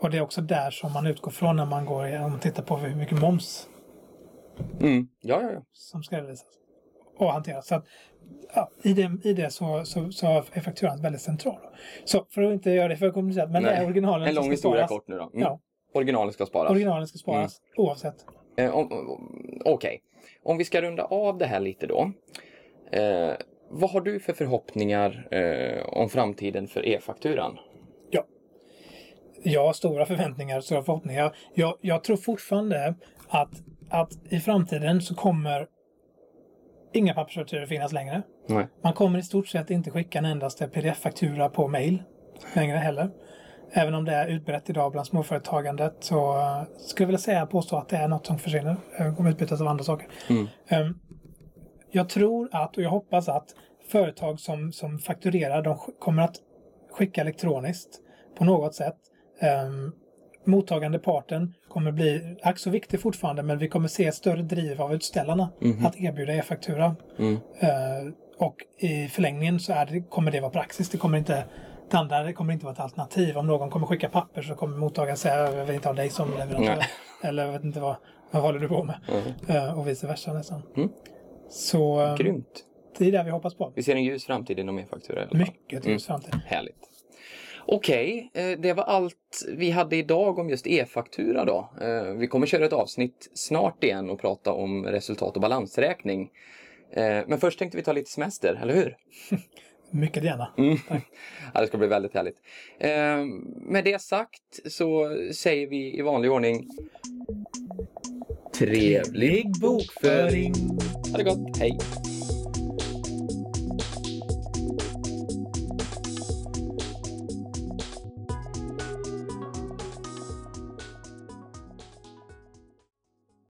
Och 0.00 0.10
det 0.10 0.16
är 0.16 0.22
också 0.22 0.40
där 0.40 0.70
som 0.70 0.92
man 0.92 1.06
utgår 1.06 1.30
från 1.30 1.56
när 1.56 1.66
man 1.66 1.84
går, 1.84 2.28
man 2.28 2.38
tittar 2.38 2.62
på 2.62 2.76
hur 2.76 2.96
mycket 2.96 3.20
moms 3.20 3.68
Mm. 4.80 5.08
Ja, 5.20 5.42
ja, 5.42 5.50
ja. 5.52 5.62
som 5.72 6.02
ska 6.02 6.16
redovisas 6.16 6.46
och 7.18 7.32
hanteras. 7.32 7.66
Så 7.66 7.74
att, 7.74 7.86
ja, 8.54 8.70
i, 8.82 8.92
det, 8.92 9.10
I 9.22 9.32
det 9.32 9.50
så, 9.50 9.84
så, 9.84 10.12
så 10.12 10.26
är 10.52 10.60
fakturan 10.60 11.02
väldigt 11.02 11.20
central. 11.20 11.58
Så 12.04 12.26
för 12.30 12.42
att 12.42 12.52
inte 12.52 12.70
göra 12.70 12.88
det 12.88 12.96
för 12.96 13.10
komplicerat, 13.10 13.50
men 13.50 13.62
det 13.62 13.70
är 13.70 13.76
Nej. 13.76 13.86
originalen 13.86 14.28
En 14.28 14.34
lång 14.34 14.50
historia 14.50 14.86
kort 14.86 15.08
nu 15.08 15.16
då. 15.16 15.22
Mm. 15.22 15.40
Ja, 15.40 15.60
Originalen 15.94 16.32
ska 16.32 16.46
sparas. 16.46 16.70
originalen 16.70 17.06
ska 17.06 17.18
sparas 17.18 17.60
oavsett. 17.76 18.14
Eh, 18.56 18.74
Okej, 19.64 20.02
om 20.42 20.58
vi 20.58 20.64
ska 20.64 20.82
runda 20.82 21.04
av 21.04 21.38
det 21.38 21.46
här 21.46 21.60
lite 21.60 21.86
då. 21.86 22.12
Eh, 22.92 23.32
vad 23.70 23.90
har 23.90 24.00
du 24.00 24.20
för 24.20 24.32
förhoppningar 24.32 25.28
eh, 25.30 25.86
om 25.88 26.08
framtiden 26.08 26.68
för 26.68 26.88
e-fakturan? 26.88 27.58
Jag 29.46 29.66
har 29.66 29.72
stora 29.72 30.06
förväntningar 30.06 30.60
stora 30.60 30.82
förhoppningar. 30.82 31.36
Jag, 31.54 31.78
jag 31.80 32.04
tror 32.04 32.16
fortfarande 32.16 32.94
att, 33.28 33.52
att 33.90 34.32
i 34.32 34.40
framtiden 34.40 35.00
så 35.02 35.14
kommer 35.14 35.66
inga 36.94 37.14
pappersfakturor 37.14 37.66
finnas 37.66 37.92
längre. 37.92 38.22
Nej. 38.46 38.68
Man 38.82 38.92
kommer 38.92 39.18
i 39.18 39.22
stort 39.22 39.48
sett 39.48 39.70
inte 39.70 39.90
skicka 39.90 40.18
en 40.18 40.24
endaste 40.24 40.68
pdf-faktura 40.68 41.48
på 41.48 41.68
mail 41.68 42.02
längre 42.54 42.76
heller. 42.76 43.10
Även 43.72 43.94
om 43.94 44.04
det 44.04 44.12
är 44.12 44.26
utbrett 44.26 44.70
idag 44.70 44.92
bland 44.92 45.06
småföretagandet 45.06 45.96
så 46.00 46.36
uh, 46.36 46.62
skulle 46.78 47.04
jag 47.04 47.06
vilja 47.06 47.18
säga 47.18 47.46
påstå 47.46 47.76
att 47.76 47.88
det 47.88 47.96
är 47.96 48.08
något 48.08 48.26
som 48.26 48.38
försvinner. 48.38 48.76
Uh, 49.00 49.16
kommer 49.16 49.30
utbytas 49.30 49.60
av 49.60 49.68
andra 49.68 49.84
saker. 49.84 50.08
Mm. 50.30 50.46
Um, 50.70 51.00
jag 51.90 52.08
tror 52.08 52.48
att, 52.52 52.76
och 52.76 52.82
jag 52.82 52.90
hoppas 52.90 53.28
att, 53.28 53.54
företag 53.88 54.40
som, 54.40 54.72
som 54.72 54.98
fakturerar, 54.98 55.62
de 55.62 55.78
kommer 55.98 56.22
att 56.22 56.36
skicka 56.90 57.20
elektroniskt 57.20 58.00
på 58.38 58.44
något 58.44 58.74
sätt. 58.74 58.96
Um, 59.66 59.92
mottagande 60.46 60.98
parten 60.98 61.54
kommer 61.68 61.92
bli 61.92 62.36
ack 62.42 62.58
så 62.58 62.70
viktig 62.70 63.00
fortfarande, 63.00 63.42
men 63.42 63.58
vi 63.58 63.68
kommer 63.68 63.88
se 63.88 64.06
ett 64.06 64.14
större 64.14 64.42
driv 64.42 64.82
av 64.82 64.94
utställarna 64.94 65.48
Mhm. 65.60 65.86
att 65.86 65.96
erbjuda 66.00 66.34
e-faktura. 66.34 66.96
Mm. 67.18 67.34
Eh, 67.60 68.12
och 68.38 68.56
i 68.78 69.08
förlängningen 69.08 69.60
så 69.60 69.72
är 69.72 69.86
det, 69.86 70.00
kommer 70.00 70.30
det 70.30 70.40
vara 70.40 70.50
praxis. 70.50 70.88
Det 70.90 70.98
kommer 70.98 71.18
inte 71.18 71.44
det 71.90 71.96
andra 71.96 72.22
det 72.22 72.32
kommer 72.32 72.52
inte 72.52 72.64
vara 72.64 72.72
ett 72.74 72.80
alternativ. 72.80 73.36
Om 73.38 73.46
någon 73.46 73.70
kommer 73.70 73.86
skicka 73.86 74.08
papper 74.08 74.42
så 74.42 74.54
kommer 74.54 74.76
mottagaren 74.76 75.16
säga 75.16 75.52
jag 75.56 75.64
vill 75.64 75.74
inte 75.74 75.88
ha 75.88 75.94
dig 75.94 76.10
som 76.10 76.30
leverantör. 76.30 76.76
Nej. 76.76 76.86
Eller 77.22 77.44
jag 77.46 77.52
vet 77.52 77.64
inte 77.64 77.80
vad, 77.80 77.96
vad 78.30 78.42
håller 78.42 78.58
du 78.58 78.68
på 78.68 78.84
med? 78.84 78.96
Mm. 79.08 79.56
Eh, 79.66 79.78
och 79.78 79.88
vice 79.88 80.06
versa 80.06 80.32
nästan. 80.32 80.62
Mm. 80.76 80.88
Så 81.50 82.02
eh, 82.06 82.16
Grymt. 82.16 82.64
det 82.98 83.06
är 83.08 83.12
det 83.12 83.22
vi 83.22 83.30
hoppas 83.30 83.54
på. 83.54 83.72
Vi 83.74 83.82
ser 83.82 83.94
en 83.96 84.04
ljus 84.04 84.26
framtid 84.26 84.58
inom 84.58 84.78
e-faktura. 84.78 85.26
Mycket 85.32 85.80
Mm. 85.84 85.92
ljus 85.92 86.06
framtid. 86.06 86.34
Härligt. 86.46 86.76
Okej, 87.66 88.30
eh, 88.34 88.58
det 88.58 88.72
var 88.72 88.84
allt 88.84 89.44
vi 89.56 89.70
hade 89.70 89.96
idag 89.96 90.38
om 90.38 90.48
just 90.50 90.66
e-faktura 90.66 91.44
då. 91.44 91.70
Eh, 91.80 92.04
Vi 92.04 92.26
kommer 92.26 92.46
köra 92.46 92.64
ett 92.64 92.72
avsnitt 92.72 93.30
snart 93.34 93.84
igen 93.84 94.10
och 94.10 94.20
prata 94.20 94.52
om 94.52 94.86
resultat 94.86 95.36
och 95.36 95.42
balansräkning. 95.42 96.30
Eh, 96.92 97.20
Men 97.26 97.38
först 97.40 97.58
tänkte 97.58 97.76
vi 97.76 97.82
ta 97.82 97.92
lite 97.92 98.10
semester, 98.10 98.58
eller 98.62 98.74
hur? 98.74 98.96
Mycket 99.90 100.24
gärna. 100.24 100.54
Mm. 100.58 100.76
Ja, 101.54 101.60
det 101.60 101.66
ska 101.66 101.78
bli 101.78 101.86
väldigt 101.86 102.14
härligt. 102.14 102.36
Med 103.70 103.84
det 103.84 104.00
sagt 104.00 104.60
så 104.72 105.16
säger 105.34 105.66
vi 105.66 105.98
i 105.98 106.02
vanlig 106.02 106.32
ordning 106.32 106.68
Trevlig 108.54 109.52
bokföring! 109.60 110.54
Ha 111.12 111.18
det 111.18 111.24
gott, 111.24 111.56
hej! 111.58 111.78